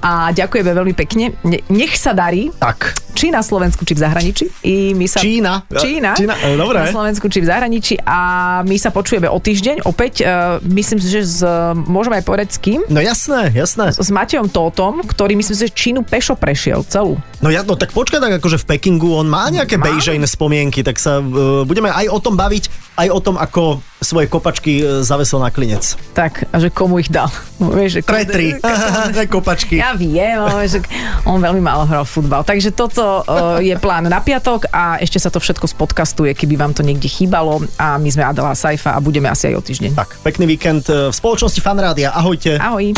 [0.00, 1.32] a ďakujeme veľmi pekne.
[1.40, 2.96] Ne- Nech sa darí, Tak.
[3.12, 4.44] či na Slovensku, či v zahraničí.
[4.64, 5.20] I my sa...
[5.20, 5.64] Čína.
[5.68, 6.12] Čína.
[6.12, 6.80] Čína, e, dobre.
[6.80, 8.00] Na Slovensku, či v zahraničí.
[8.04, 8.18] A
[8.64, 9.84] my sa počujeme o týždeň.
[9.84, 11.40] Opäť, uh, myslím si, že z,
[11.76, 12.84] môžeme aj povedať s kým?
[12.88, 13.92] No jasné, jasné.
[13.92, 17.16] S Matejom Tótom, ktorý myslím si, že Čínu pešo prešiel celú.
[17.40, 19.88] No ja, no tak počkaj, tak akože v Pekingu on má nejaké Má?
[19.88, 24.26] bejžejné spomienky, tak sa uh, budeme aj o tom baviť, aj o tom, ako svoje
[24.26, 25.94] kopačky uh, zavesel na klinec.
[26.16, 27.28] Tak, a že komu ich dal?
[27.60, 28.48] Vieš, že Tretri,
[29.34, 29.78] kopačky.
[29.78, 30.80] Ja viem, ale že
[31.28, 32.42] on veľmi málo hral futbal.
[32.42, 36.72] Takže toto uh, je plán na piatok a ešte sa to všetko spodkastuje, keby vám
[36.72, 37.60] to niekde chýbalo.
[37.76, 39.92] A my sme Adela Saifa a budeme asi aj o týždeň.
[39.94, 42.10] Tak, pekný víkend uh, v spoločnosti Fanrádia.
[42.16, 42.56] Ahojte.
[42.56, 42.96] Ahoj.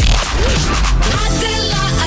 [1.03, 2.07] Adela, a